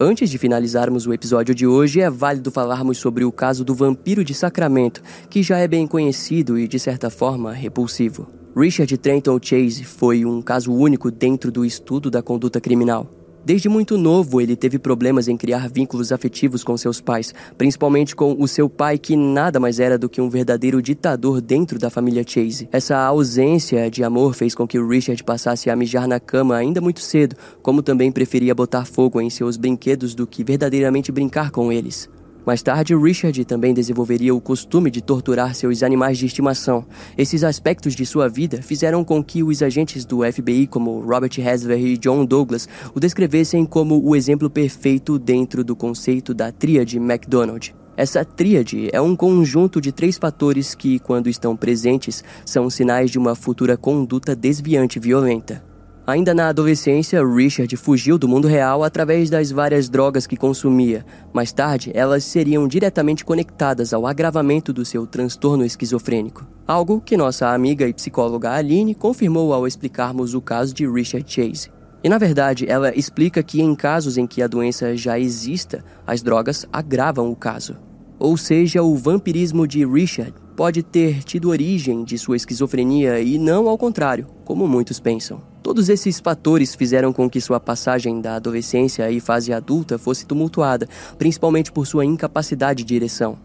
Antes 0.00 0.30
de 0.30 0.38
finalizarmos 0.38 1.06
o 1.06 1.12
episódio 1.12 1.54
de 1.54 1.64
hoje, 1.64 2.00
é 2.00 2.10
válido 2.10 2.50
falarmos 2.50 2.98
sobre 2.98 3.24
o 3.24 3.30
caso 3.30 3.64
do 3.64 3.72
vampiro 3.72 4.24
de 4.24 4.34
Sacramento, 4.34 5.00
que 5.30 5.44
já 5.44 5.58
é 5.58 5.68
bem 5.68 5.86
conhecido 5.86 6.58
e, 6.58 6.66
de 6.66 6.78
certa 6.78 7.08
forma, 7.08 7.52
repulsivo. 7.52 8.41
Richard 8.54 8.98
Trenton 8.98 9.38
Chase 9.40 9.82
foi 9.82 10.26
um 10.26 10.42
caso 10.42 10.74
único 10.74 11.10
dentro 11.10 11.50
do 11.50 11.64
estudo 11.64 12.10
da 12.10 12.20
conduta 12.20 12.60
criminal. 12.60 13.08
Desde 13.42 13.66
muito 13.66 13.96
novo, 13.96 14.42
ele 14.42 14.54
teve 14.54 14.78
problemas 14.78 15.26
em 15.26 15.38
criar 15.38 15.70
vínculos 15.70 16.12
afetivos 16.12 16.62
com 16.62 16.76
seus 16.76 17.00
pais, 17.00 17.34
principalmente 17.56 18.14
com 18.14 18.36
o 18.38 18.46
seu 18.46 18.68
pai, 18.68 18.98
que 18.98 19.16
nada 19.16 19.58
mais 19.58 19.80
era 19.80 19.96
do 19.96 20.08
que 20.08 20.20
um 20.20 20.28
verdadeiro 20.28 20.82
ditador 20.82 21.40
dentro 21.40 21.78
da 21.78 21.88
família 21.88 22.22
Chase. 22.26 22.68
Essa 22.70 22.98
ausência 22.98 23.90
de 23.90 24.04
amor 24.04 24.34
fez 24.34 24.54
com 24.54 24.66
que 24.66 24.78
Richard 24.78 25.24
passasse 25.24 25.70
a 25.70 25.74
mijar 25.74 26.06
na 26.06 26.20
cama 26.20 26.54
ainda 26.54 26.80
muito 26.80 27.00
cedo, 27.00 27.34
como 27.62 27.82
também 27.82 28.12
preferia 28.12 28.54
botar 28.54 28.84
fogo 28.84 29.18
em 29.18 29.30
seus 29.30 29.56
brinquedos 29.56 30.14
do 30.14 30.26
que 30.26 30.44
verdadeiramente 30.44 31.10
brincar 31.10 31.50
com 31.50 31.72
eles. 31.72 32.08
Mais 32.44 32.60
tarde, 32.60 32.96
Richard 32.96 33.44
também 33.44 33.72
desenvolveria 33.72 34.34
o 34.34 34.40
costume 34.40 34.90
de 34.90 35.00
torturar 35.00 35.54
seus 35.54 35.82
animais 35.82 36.18
de 36.18 36.26
estimação. 36.26 36.84
Esses 37.16 37.44
aspectos 37.44 37.94
de 37.94 38.04
sua 38.04 38.28
vida 38.28 38.60
fizeram 38.60 39.04
com 39.04 39.22
que 39.22 39.44
os 39.44 39.62
agentes 39.62 40.04
do 40.04 40.20
FBI, 40.30 40.66
como 40.66 41.00
Robert 41.00 41.30
Hasler 41.38 41.78
e 41.78 41.96
John 41.96 42.24
Douglas, 42.24 42.68
o 42.94 42.98
descrevessem 42.98 43.64
como 43.64 44.02
o 44.02 44.16
exemplo 44.16 44.50
perfeito 44.50 45.20
dentro 45.20 45.62
do 45.62 45.76
conceito 45.76 46.34
da 46.34 46.50
tríade 46.50 46.96
McDonald. 46.96 47.74
Essa 47.96 48.24
tríade 48.24 48.88
é 48.92 49.00
um 49.00 49.14
conjunto 49.14 49.80
de 49.80 49.92
três 49.92 50.18
fatores 50.18 50.74
que, 50.74 50.98
quando 50.98 51.28
estão 51.28 51.54
presentes, 51.54 52.24
são 52.44 52.68
sinais 52.68 53.10
de 53.10 53.18
uma 53.18 53.36
futura 53.36 53.76
conduta 53.76 54.34
desviante 54.34 54.98
violenta. 54.98 55.71
Ainda 56.04 56.34
na 56.34 56.48
adolescência, 56.48 57.24
Richard 57.24 57.76
fugiu 57.76 58.18
do 58.18 58.26
mundo 58.26 58.48
real 58.48 58.82
através 58.82 59.30
das 59.30 59.52
várias 59.52 59.88
drogas 59.88 60.26
que 60.26 60.36
consumia. 60.36 61.06
Mais 61.32 61.52
tarde, 61.52 61.92
elas 61.94 62.24
seriam 62.24 62.66
diretamente 62.66 63.24
conectadas 63.24 63.92
ao 63.92 64.04
agravamento 64.04 64.72
do 64.72 64.84
seu 64.84 65.06
transtorno 65.06 65.64
esquizofrênico. 65.64 66.44
Algo 66.66 67.00
que 67.00 67.16
nossa 67.16 67.50
amiga 67.50 67.86
e 67.86 67.92
psicóloga 67.92 68.50
Aline 68.50 68.96
confirmou 68.96 69.52
ao 69.52 69.64
explicarmos 69.64 70.34
o 70.34 70.40
caso 70.40 70.74
de 70.74 70.90
Richard 70.90 71.24
Chase. 71.32 71.70
E 72.02 72.08
na 72.08 72.18
verdade, 72.18 72.68
ela 72.68 72.92
explica 72.98 73.40
que 73.40 73.62
em 73.62 73.72
casos 73.72 74.18
em 74.18 74.26
que 74.26 74.42
a 74.42 74.48
doença 74.48 74.96
já 74.96 75.16
exista, 75.20 75.84
as 76.04 76.20
drogas 76.20 76.66
agravam 76.72 77.30
o 77.30 77.36
caso. 77.36 77.76
Ou 78.18 78.36
seja, 78.36 78.82
o 78.82 78.96
vampirismo 78.96 79.68
de 79.68 79.86
Richard 79.86 80.34
pode 80.56 80.82
ter 80.82 81.22
tido 81.22 81.50
origem 81.50 82.02
de 82.02 82.18
sua 82.18 82.36
esquizofrenia 82.36 83.20
e 83.20 83.38
não 83.38 83.68
ao 83.68 83.78
contrário, 83.78 84.26
como 84.44 84.66
muitos 84.66 84.98
pensam. 84.98 85.51
Todos 85.62 85.88
esses 85.88 86.18
fatores 86.18 86.74
fizeram 86.74 87.12
com 87.12 87.30
que 87.30 87.40
sua 87.40 87.60
passagem 87.60 88.20
da 88.20 88.34
adolescência 88.34 89.08
e 89.10 89.20
fase 89.20 89.52
adulta 89.52 89.96
fosse 89.96 90.26
tumultuada, 90.26 90.88
principalmente 91.16 91.70
por 91.70 91.86
sua 91.86 92.04
incapacidade 92.04 92.82
de 92.82 92.88
direção. 92.88 93.38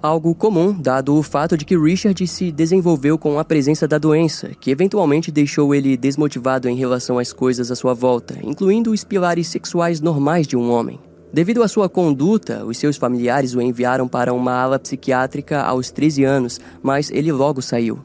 Algo 0.00 0.34
comum, 0.34 0.72
dado 0.72 1.14
o 1.14 1.22
fato 1.22 1.56
de 1.56 1.64
que 1.64 1.76
Richard 1.76 2.24
se 2.26 2.50
desenvolveu 2.50 3.18
com 3.18 3.38
a 3.38 3.44
presença 3.44 3.86
da 3.86 3.98
doença, 3.98 4.52
que 4.60 4.70
eventualmente 4.70 5.30
deixou 5.30 5.74
ele 5.74 5.96
desmotivado 5.96 6.68
em 6.68 6.76
relação 6.76 7.18
às 7.18 7.32
coisas 7.32 7.70
à 7.70 7.74
sua 7.74 7.94
volta, 7.94 8.38
incluindo 8.42 8.92
os 8.92 9.04
pilares 9.04 9.48
sexuais 9.48 10.00
normais 10.00 10.46
de 10.46 10.56
um 10.56 10.70
homem. 10.70 10.98
Devido 11.32 11.62
à 11.62 11.68
sua 11.68 11.88
conduta, 11.88 12.64
os 12.64 12.78
seus 12.78 12.96
familiares 12.96 13.54
o 13.54 13.60
enviaram 13.60 14.08
para 14.08 14.32
uma 14.32 14.52
ala 14.52 14.78
psiquiátrica 14.78 15.60
aos 15.60 15.90
13 15.90 16.24
anos, 16.24 16.60
mas 16.82 17.10
ele 17.10 17.30
logo 17.30 17.60
saiu. 17.60 17.98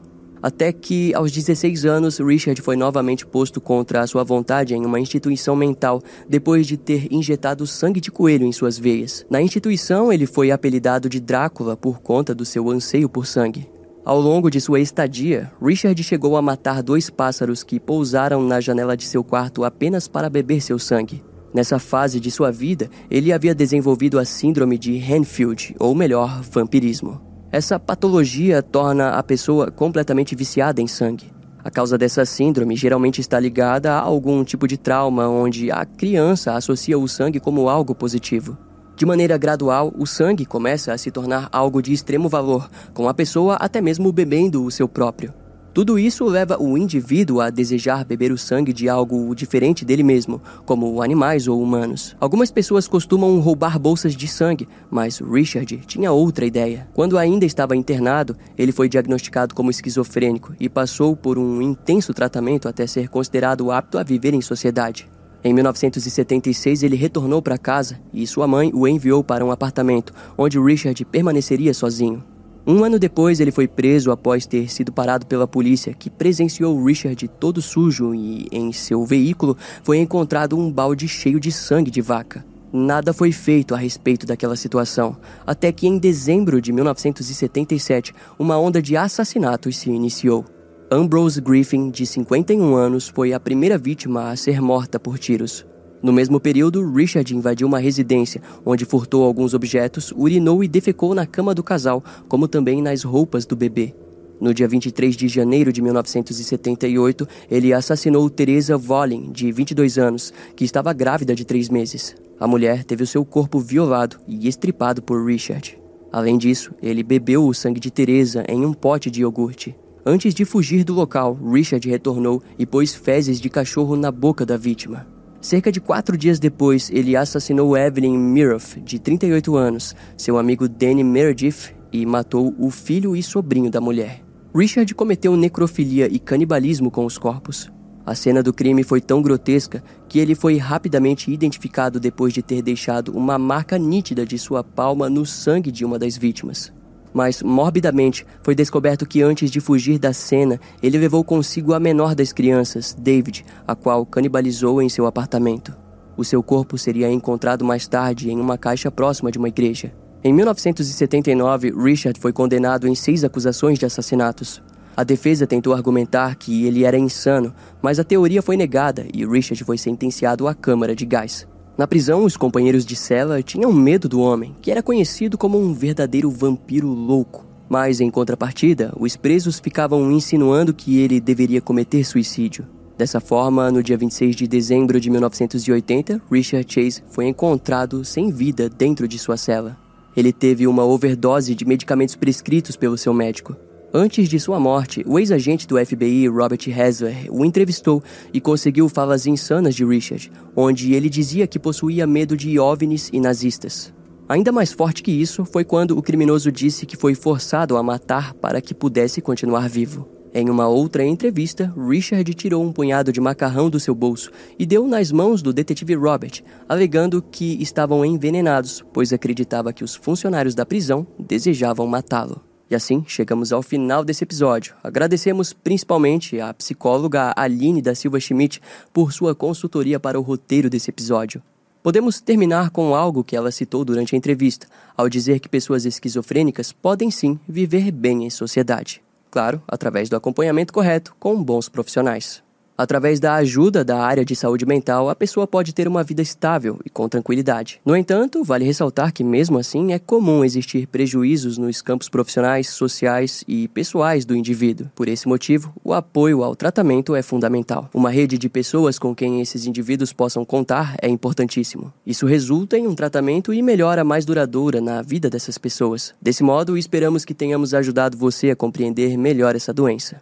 Até 0.44 0.74
que, 0.74 1.14
aos 1.14 1.32
16 1.32 1.86
anos, 1.86 2.18
Richard 2.18 2.60
foi 2.60 2.76
novamente 2.76 3.24
posto 3.24 3.62
contra 3.62 4.02
a 4.02 4.06
sua 4.06 4.22
vontade 4.22 4.74
em 4.74 4.84
uma 4.84 5.00
instituição 5.00 5.56
mental, 5.56 6.02
depois 6.28 6.66
de 6.66 6.76
ter 6.76 7.10
injetado 7.10 7.66
sangue 7.66 7.98
de 7.98 8.10
coelho 8.10 8.44
em 8.44 8.52
suas 8.52 8.78
veias. 8.78 9.24
Na 9.30 9.40
instituição, 9.40 10.12
ele 10.12 10.26
foi 10.26 10.50
apelidado 10.50 11.08
de 11.08 11.18
Drácula 11.18 11.78
por 11.78 12.02
conta 12.02 12.34
do 12.34 12.44
seu 12.44 12.68
anseio 12.68 13.08
por 13.08 13.24
sangue. 13.24 13.70
Ao 14.04 14.20
longo 14.20 14.50
de 14.50 14.60
sua 14.60 14.80
estadia, 14.80 15.50
Richard 15.62 16.02
chegou 16.02 16.36
a 16.36 16.42
matar 16.42 16.82
dois 16.82 17.08
pássaros 17.08 17.62
que 17.62 17.80
pousaram 17.80 18.42
na 18.42 18.60
janela 18.60 18.98
de 18.98 19.04
seu 19.04 19.24
quarto 19.24 19.64
apenas 19.64 20.06
para 20.06 20.28
beber 20.28 20.60
seu 20.60 20.78
sangue. 20.78 21.24
Nessa 21.54 21.78
fase 21.78 22.20
de 22.20 22.30
sua 22.30 22.52
vida, 22.52 22.90
ele 23.10 23.32
havia 23.32 23.54
desenvolvido 23.54 24.18
a 24.18 24.26
síndrome 24.26 24.76
de 24.76 24.98
Hanfield, 24.98 25.74
ou 25.80 25.94
melhor, 25.94 26.42
vampirismo. 26.42 27.33
Essa 27.54 27.78
patologia 27.78 28.60
torna 28.60 29.10
a 29.10 29.22
pessoa 29.22 29.70
completamente 29.70 30.34
viciada 30.34 30.82
em 30.82 30.88
sangue. 30.88 31.30
A 31.62 31.70
causa 31.70 31.96
dessa 31.96 32.24
síndrome 32.24 32.74
geralmente 32.74 33.20
está 33.20 33.38
ligada 33.38 33.92
a 33.92 34.00
algum 34.00 34.42
tipo 34.42 34.66
de 34.66 34.76
trauma 34.76 35.28
onde 35.28 35.70
a 35.70 35.84
criança 35.84 36.54
associa 36.54 36.98
o 36.98 37.06
sangue 37.06 37.38
como 37.38 37.68
algo 37.68 37.94
positivo. 37.94 38.58
De 38.96 39.06
maneira 39.06 39.38
gradual, 39.38 39.94
o 39.96 40.04
sangue 40.04 40.44
começa 40.44 40.92
a 40.92 40.98
se 40.98 41.12
tornar 41.12 41.48
algo 41.52 41.80
de 41.80 41.92
extremo 41.92 42.28
valor, 42.28 42.68
com 42.92 43.08
a 43.08 43.14
pessoa 43.14 43.54
até 43.54 43.80
mesmo 43.80 44.10
bebendo 44.10 44.64
o 44.64 44.70
seu 44.72 44.88
próprio. 44.88 45.32
Tudo 45.74 45.98
isso 45.98 46.24
leva 46.26 46.56
o 46.62 46.78
indivíduo 46.78 47.40
a 47.40 47.50
desejar 47.50 48.04
beber 48.04 48.30
o 48.30 48.38
sangue 48.38 48.72
de 48.72 48.88
algo 48.88 49.34
diferente 49.34 49.84
dele 49.84 50.04
mesmo, 50.04 50.40
como 50.64 51.02
animais 51.02 51.48
ou 51.48 51.60
humanos. 51.60 52.14
Algumas 52.20 52.52
pessoas 52.52 52.86
costumam 52.86 53.40
roubar 53.40 53.76
bolsas 53.76 54.14
de 54.14 54.28
sangue, 54.28 54.68
mas 54.88 55.18
Richard 55.18 55.78
tinha 55.84 56.12
outra 56.12 56.46
ideia. 56.46 56.86
Quando 56.94 57.18
ainda 57.18 57.44
estava 57.44 57.74
internado, 57.74 58.36
ele 58.56 58.70
foi 58.70 58.88
diagnosticado 58.88 59.52
como 59.52 59.68
esquizofrênico 59.68 60.54
e 60.60 60.68
passou 60.68 61.16
por 61.16 61.40
um 61.40 61.60
intenso 61.60 62.14
tratamento 62.14 62.68
até 62.68 62.86
ser 62.86 63.08
considerado 63.08 63.72
apto 63.72 63.98
a 63.98 64.04
viver 64.04 64.32
em 64.32 64.40
sociedade. 64.40 65.08
Em 65.42 65.52
1976, 65.52 66.84
ele 66.84 66.94
retornou 66.94 67.42
para 67.42 67.58
casa 67.58 67.98
e 68.12 68.24
sua 68.28 68.46
mãe 68.46 68.70
o 68.72 68.86
enviou 68.86 69.24
para 69.24 69.44
um 69.44 69.50
apartamento, 69.50 70.12
onde 70.38 70.56
Richard 70.56 71.04
permaneceria 71.04 71.74
sozinho. 71.74 72.22
Um 72.66 72.82
ano 72.82 72.98
depois, 72.98 73.40
ele 73.40 73.50
foi 73.50 73.68
preso 73.68 74.10
após 74.10 74.46
ter 74.46 74.70
sido 74.70 74.90
parado 74.90 75.26
pela 75.26 75.46
polícia, 75.46 75.92
que 75.92 76.08
presenciou 76.08 76.82
Richard 76.82 77.28
todo 77.28 77.60
sujo 77.60 78.14
e, 78.14 78.48
em 78.50 78.72
seu 78.72 79.04
veículo, 79.04 79.54
foi 79.82 79.98
encontrado 79.98 80.58
um 80.58 80.72
balde 80.72 81.06
cheio 81.06 81.38
de 81.38 81.52
sangue 81.52 81.90
de 81.90 82.00
vaca. 82.00 82.42
Nada 82.72 83.12
foi 83.12 83.32
feito 83.32 83.74
a 83.74 83.78
respeito 83.78 84.24
daquela 84.24 84.56
situação, 84.56 85.16
até 85.46 85.70
que 85.70 85.86
em 85.86 85.98
dezembro 85.98 86.58
de 86.58 86.72
1977, 86.72 88.14
uma 88.38 88.58
onda 88.58 88.80
de 88.80 88.96
assassinatos 88.96 89.76
se 89.76 89.90
iniciou. 89.90 90.46
Ambrose 90.90 91.42
Griffin, 91.42 91.90
de 91.90 92.06
51 92.06 92.74
anos, 92.74 93.08
foi 93.08 93.34
a 93.34 93.40
primeira 93.40 93.76
vítima 93.76 94.30
a 94.30 94.36
ser 94.36 94.62
morta 94.62 94.98
por 94.98 95.18
tiros. 95.18 95.66
No 96.04 96.12
mesmo 96.12 96.38
período, 96.38 96.86
Richard 96.92 97.34
invadiu 97.34 97.66
uma 97.66 97.78
residência, 97.78 98.42
onde 98.62 98.84
furtou 98.84 99.24
alguns 99.24 99.54
objetos, 99.54 100.12
urinou 100.14 100.62
e 100.62 100.68
defecou 100.68 101.14
na 101.14 101.24
cama 101.24 101.54
do 101.54 101.62
casal, 101.62 102.04
como 102.28 102.46
também 102.46 102.82
nas 102.82 103.02
roupas 103.02 103.46
do 103.46 103.56
bebê. 103.56 103.94
No 104.38 104.52
dia 104.52 104.68
23 104.68 105.16
de 105.16 105.28
janeiro 105.28 105.72
de 105.72 105.80
1978, 105.80 107.26
ele 107.50 107.72
assassinou 107.72 108.28
Teresa 108.28 108.76
Volin, 108.76 109.32
de 109.32 109.50
22 109.50 109.96
anos, 109.96 110.30
que 110.54 110.62
estava 110.62 110.92
grávida 110.92 111.34
de 111.34 111.42
três 111.42 111.70
meses. 111.70 112.14
A 112.38 112.46
mulher 112.46 112.84
teve 112.84 113.02
o 113.02 113.06
seu 113.06 113.24
corpo 113.24 113.58
violado 113.58 114.18
e 114.28 114.46
estripado 114.46 115.00
por 115.00 115.24
Richard. 115.24 115.78
Além 116.12 116.36
disso, 116.36 116.74
ele 116.82 117.02
bebeu 117.02 117.46
o 117.46 117.54
sangue 117.54 117.80
de 117.80 117.90
Teresa 117.90 118.44
em 118.46 118.66
um 118.66 118.74
pote 118.74 119.10
de 119.10 119.22
iogurte. 119.22 119.74
Antes 120.04 120.34
de 120.34 120.44
fugir 120.44 120.84
do 120.84 120.92
local, 120.92 121.32
Richard 121.50 121.88
retornou 121.88 122.42
e 122.58 122.66
pôs 122.66 122.94
fezes 122.94 123.40
de 123.40 123.48
cachorro 123.48 123.96
na 123.96 124.12
boca 124.12 124.44
da 124.44 124.58
vítima. 124.58 125.13
Cerca 125.44 125.70
de 125.70 125.78
quatro 125.78 126.16
dias 126.16 126.38
depois, 126.38 126.88
ele 126.90 127.14
assassinou 127.14 127.76
Evelyn 127.76 128.16
Miroff, 128.16 128.80
de 128.80 128.98
38 128.98 129.54
anos, 129.54 129.94
seu 130.16 130.38
amigo 130.38 130.66
Danny 130.66 131.04
Meredith, 131.04 131.76
e 131.92 132.06
matou 132.06 132.54
o 132.58 132.70
filho 132.70 133.14
e 133.14 133.22
sobrinho 133.22 133.70
da 133.70 133.78
mulher. 133.78 134.24
Richard 134.56 134.94
cometeu 134.94 135.36
necrofilia 135.36 136.08
e 136.10 136.18
canibalismo 136.18 136.90
com 136.90 137.04
os 137.04 137.18
corpos. 137.18 137.70
A 138.06 138.14
cena 138.14 138.42
do 138.42 138.54
crime 138.54 138.82
foi 138.82 139.02
tão 139.02 139.20
grotesca 139.20 139.84
que 140.08 140.18
ele 140.18 140.34
foi 140.34 140.56
rapidamente 140.56 141.30
identificado 141.30 142.00
depois 142.00 142.32
de 142.32 142.42
ter 142.42 142.62
deixado 142.62 143.14
uma 143.14 143.38
marca 143.38 143.76
nítida 143.76 144.24
de 144.24 144.38
sua 144.38 144.64
palma 144.64 145.10
no 145.10 145.26
sangue 145.26 145.70
de 145.70 145.84
uma 145.84 145.98
das 145.98 146.16
vítimas 146.16 146.72
mas 147.14 147.42
morbidamente 147.42 148.26
foi 148.42 148.54
descoberto 148.54 149.06
que 149.06 149.22
antes 149.22 149.50
de 149.50 149.60
fugir 149.60 149.98
da 149.98 150.12
cena, 150.12 150.60
ele 150.82 150.98
levou 150.98 151.22
consigo 151.22 151.72
a 151.72 151.80
menor 151.80 152.14
das 152.14 152.32
crianças, 152.32 152.94
David, 152.98 153.46
a 153.66 153.76
qual 153.76 154.04
canibalizou 154.04 154.82
em 154.82 154.88
seu 154.88 155.06
apartamento. 155.06 155.74
O 156.16 156.24
seu 156.24 156.42
corpo 156.42 156.76
seria 156.76 157.10
encontrado 157.10 157.64
mais 157.64 157.86
tarde 157.86 158.30
em 158.30 158.40
uma 158.40 158.58
caixa 158.58 158.90
próxima 158.90 159.30
de 159.30 159.38
uma 159.38 159.48
igreja. 159.48 159.92
Em 160.22 160.32
1979, 160.32 161.72
Richard 161.76 162.18
foi 162.18 162.32
condenado 162.32 162.88
em 162.88 162.94
seis 162.94 163.24
acusações 163.24 163.78
de 163.78 163.86
assassinatos. 163.86 164.62
A 164.96 165.04
defesa 165.04 165.46
tentou 165.46 165.74
argumentar 165.74 166.36
que 166.36 166.64
ele 166.66 166.84
era 166.84 166.96
insano, 166.96 167.54
mas 167.82 167.98
a 167.98 168.04
teoria 168.04 168.40
foi 168.40 168.56
negada 168.56 169.06
e 169.12 169.26
Richard 169.26 169.62
foi 169.64 169.76
sentenciado 169.76 170.48
à 170.48 170.54
câmara 170.54 170.94
de 170.94 171.04
gás. 171.04 171.46
Na 171.76 171.88
prisão, 171.88 172.24
os 172.24 172.36
companheiros 172.36 172.86
de 172.86 172.94
cela 172.94 173.42
tinham 173.42 173.72
medo 173.72 174.08
do 174.08 174.20
homem, 174.20 174.54
que 174.62 174.70
era 174.70 174.82
conhecido 174.82 175.36
como 175.36 175.58
um 175.58 175.74
verdadeiro 175.74 176.30
vampiro 176.30 176.86
louco. 176.86 177.44
Mas, 177.68 178.00
em 178.00 178.10
contrapartida, 178.10 178.92
os 178.96 179.16
presos 179.16 179.58
ficavam 179.58 180.12
insinuando 180.12 180.72
que 180.72 180.98
ele 180.98 181.20
deveria 181.20 181.60
cometer 181.60 182.04
suicídio. 182.04 182.64
Dessa 182.96 183.18
forma, 183.18 183.72
no 183.72 183.82
dia 183.82 183.96
26 183.96 184.36
de 184.36 184.46
dezembro 184.46 185.00
de 185.00 185.10
1980, 185.10 186.22
Richard 186.30 186.72
Chase 186.72 187.02
foi 187.10 187.26
encontrado 187.26 188.04
sem 188.04 188.30
vida 188.30 188.68
dentro 188.68 189.08
de 189.08 189.18
sua 189.18 189.36
cela. 189.36 189.76
Ele 190.16 190.32
teve 190.32 190.68
uma 190.68 190.84
overdose 190.84 191.56
de 191.56 191.64
medicamentos 191.64 192.14
prescritos 192.14 192.76
pelo 192.76 192.96
seu 192.96 193.12
médico. 193.12 193.56
Antes 193.96 194.28
de 194.28 194.40
sua 194.40 194.58
morte, 194.58 195.04
o 195.06 195.20
ex-agente 195.20 195.68
do 195.68 195.76
FBI, 195.78 196.26
Robert 196.26 196.58
Hasler, 196.68 197.28
o 197.30 197.44
entrevistou 197.44 198.02
e 198.32 198.40
conseguiu 198.40 198.88
falas 198.88 199.24
insanas 199.24 199.72
de 199.72 199.84
Richard, 199.84 200.32
onde 200.56 200.94
ele 200.94 201.08
dizia 201.08 201.46
que 201.46 201.60
possuía 201.60 202.04
medo 202.04 202.36
de 202.36 202.58
OVNIs 202.58 203.08
e 203.12 203.20
nazistas. 203.20 203.94
Ainda 204.28 204.50
mais 204.50 204.72
forte 204.72 205.00
que 205.00 205.12
isso 205.12 205.44
foi 205.44 205.64
quando 205.64 205.96
o 205.96 206.02
criminoso 206.02 206.50
disse 206.50 206.86
que 206.86 206.96
foi 206.96 207.14
forçado 207.14 207.76
a 207.76 207.84
matar 207.84 208.34
para 208.34 208.60
que 208.60 208.74
pudesse 208.74 209.20
continuar 209.20 209.68
vivo. 209.68 210.08
Em 210.34 210.50
uma 210.50 210.66
outra 210.66 211.04
entrevista, 211.04 211.72
Richard 211.76 212.34
tirou 212.34 212.64
um 212.64 212.72
punhado 212.72 213.12
de 213.12 213.20
macarrão 213.20 213.70
do 213.70 213.78
seu 213.78 213.94
bolso 213.94 214.32
e 214.58 214.66
deu 214.66 214.88
nas 214.88 215.12
mãos 215.12 215.40
do 215.40 215.52
detetive 215.52 215.94
Robert, 215.94 216.42
alegando 216.68 217.22
que 217.22 217.62
estavam 217.62 218.04
envenenados, 218.04 218.84
pois 218.92 219.12
acreditava 219.12 219.72
que 219.72 219.84
os 219.84 219.94
funcionários 219.94 220.56
da 220.56 220.66
prisão 220.66 221.06
desejavam 221.16 221.86
matá-lo. 221.86 222.53
E 222.70 222.74
assim 222.74 223.04
chegamos 223.06 223.52
ao 223.52 223.62
final 223.62 224.04
desse 224.04 224.24
episódio. 224.24 224.74
Agradecemos 224.82 225.52
principalmente 225.52 226.40
à 226.40 226.52
psicóloga 226.54 227.32
Aline 227.36 227.82
da 227.82 227.94
Silva 227.94 228.18
Schmidt 228.18 228.60
por 228.92 229.12
sua 229.12 229.34
consultoria 229.34 230.00
para 230.00 230.18
o 230.18 230.22
roteiro 230.22 230.70
desse 230.70 230.90
episódio. 230.90 231.42
Podemos 231.82 232.20
terminar 232.20 232.70
com 232.70 232.94
algo 232.94 233.22
que 233.22 233.36
ela 233.36 233.50
citou 233.50 233.84
durante 233.84 234.14
a 234.14 234.18
entrevista, 234.18 234.66
ao 234.96 235.08
dizer 235.08 235.40
que 235.40 235.48
pessoas 235.48 235.84
esquizofrênicas 235.84 236.72
podem 236.72 237.10
sim 237.10 237.38
viver 237.46 237.90
bem 237.90 238.24
em 238.24 238.30
sociedade. 238.30 239.02
Claro, 239.30 239.60
através 239.66 240.08
do 240.08 240.16
acompanhamento 240.16 240.72
correto 240.72 241.14
com 241.18 241.42
bons 241.42 241.68
profissionais. 241.68 242.43
Através 242.76 243.20
da 243.20 243.36
ajuda 243.36 243.84
da 243.84 243.98
área 243.98 244.24
de 244.24 244.34
saúde 244.34 244.66
mental, 244.66 245.08
a 245.08 245.14
pessoa 245.14 245.46
pode 245.46 245.72
ter 245.72 245.86
uma 245.86 246.02
vida 246.02 246.20
estável 246.20 246.80
e 246.84 246.90
com 246.90 247.08
tranquilidade. 247.08 247.80
No 247.84 247.96
entanto, 247.96 248.42
vale 248.42 248.64
ressaltar 248.64 249.12
que, 249.12 249.22
mesmo 249.22 249.58
assim, 249.58 249.92
é 249.92 249.98
comum 249.98 250.44
existir 250.44 250.88
prejuízos 250.88 251.56
nos 251.56 251.80
campos 251.80 252.08
profissionais, 252.08 252.68
sociais 252.68 253.44
e 253.46 253.68
pessoais 253.68 254.24
do 254.24 254.34
indivíduo. 254.34 254.90
Por 254.94 255.06
esse 255.06 255.28
motivo, 255.28 255.72
o 255.84 255.92
apoio 255.92 256.42
ao 256.42 256.56
tratamento 256.56 257.14
é 257.14 257.22
fundamental. 257.22 257.88
Uma 257.94 258.10
rede 258.10 258.36
de 258.36 258.48
pessoas 258.48 258.98
com 258.98 259.14
quem 259.14 259.40
esses 259.40 259.66
indivíduos 259.66 260.12
possam 260.12 260.44
contar 260.44 260.96
é 261.00 261.08
importantíssimo. 261.08 261.92
Isso 262.04 262.26
resulta 262.26 262.76
em 262.76 262.88
um 262.88 262.94
tratamento 262.94 263.54
e 263.54 263.62
melhora 263.62 264.02
mais 264.02 264.24
duradoura 264.24 264.80
na 264.80 265.00
vida 265.00 265.30
dessas 265.30 265.58
pessoas. 265.58 266.12
Desse 266.20 266.42
modo, 266.42 266.76
esperamos 266.76 267.24
que 267.24 267.34
tenhamos 267.34 267.72
ajudado 267.72 268.18
você 268.18 268.50
a 268.50 268.56
compreender 268.56 269.16
melhor 269.16 269.54
essa 269.54 269.72
doença. 269.72 270.20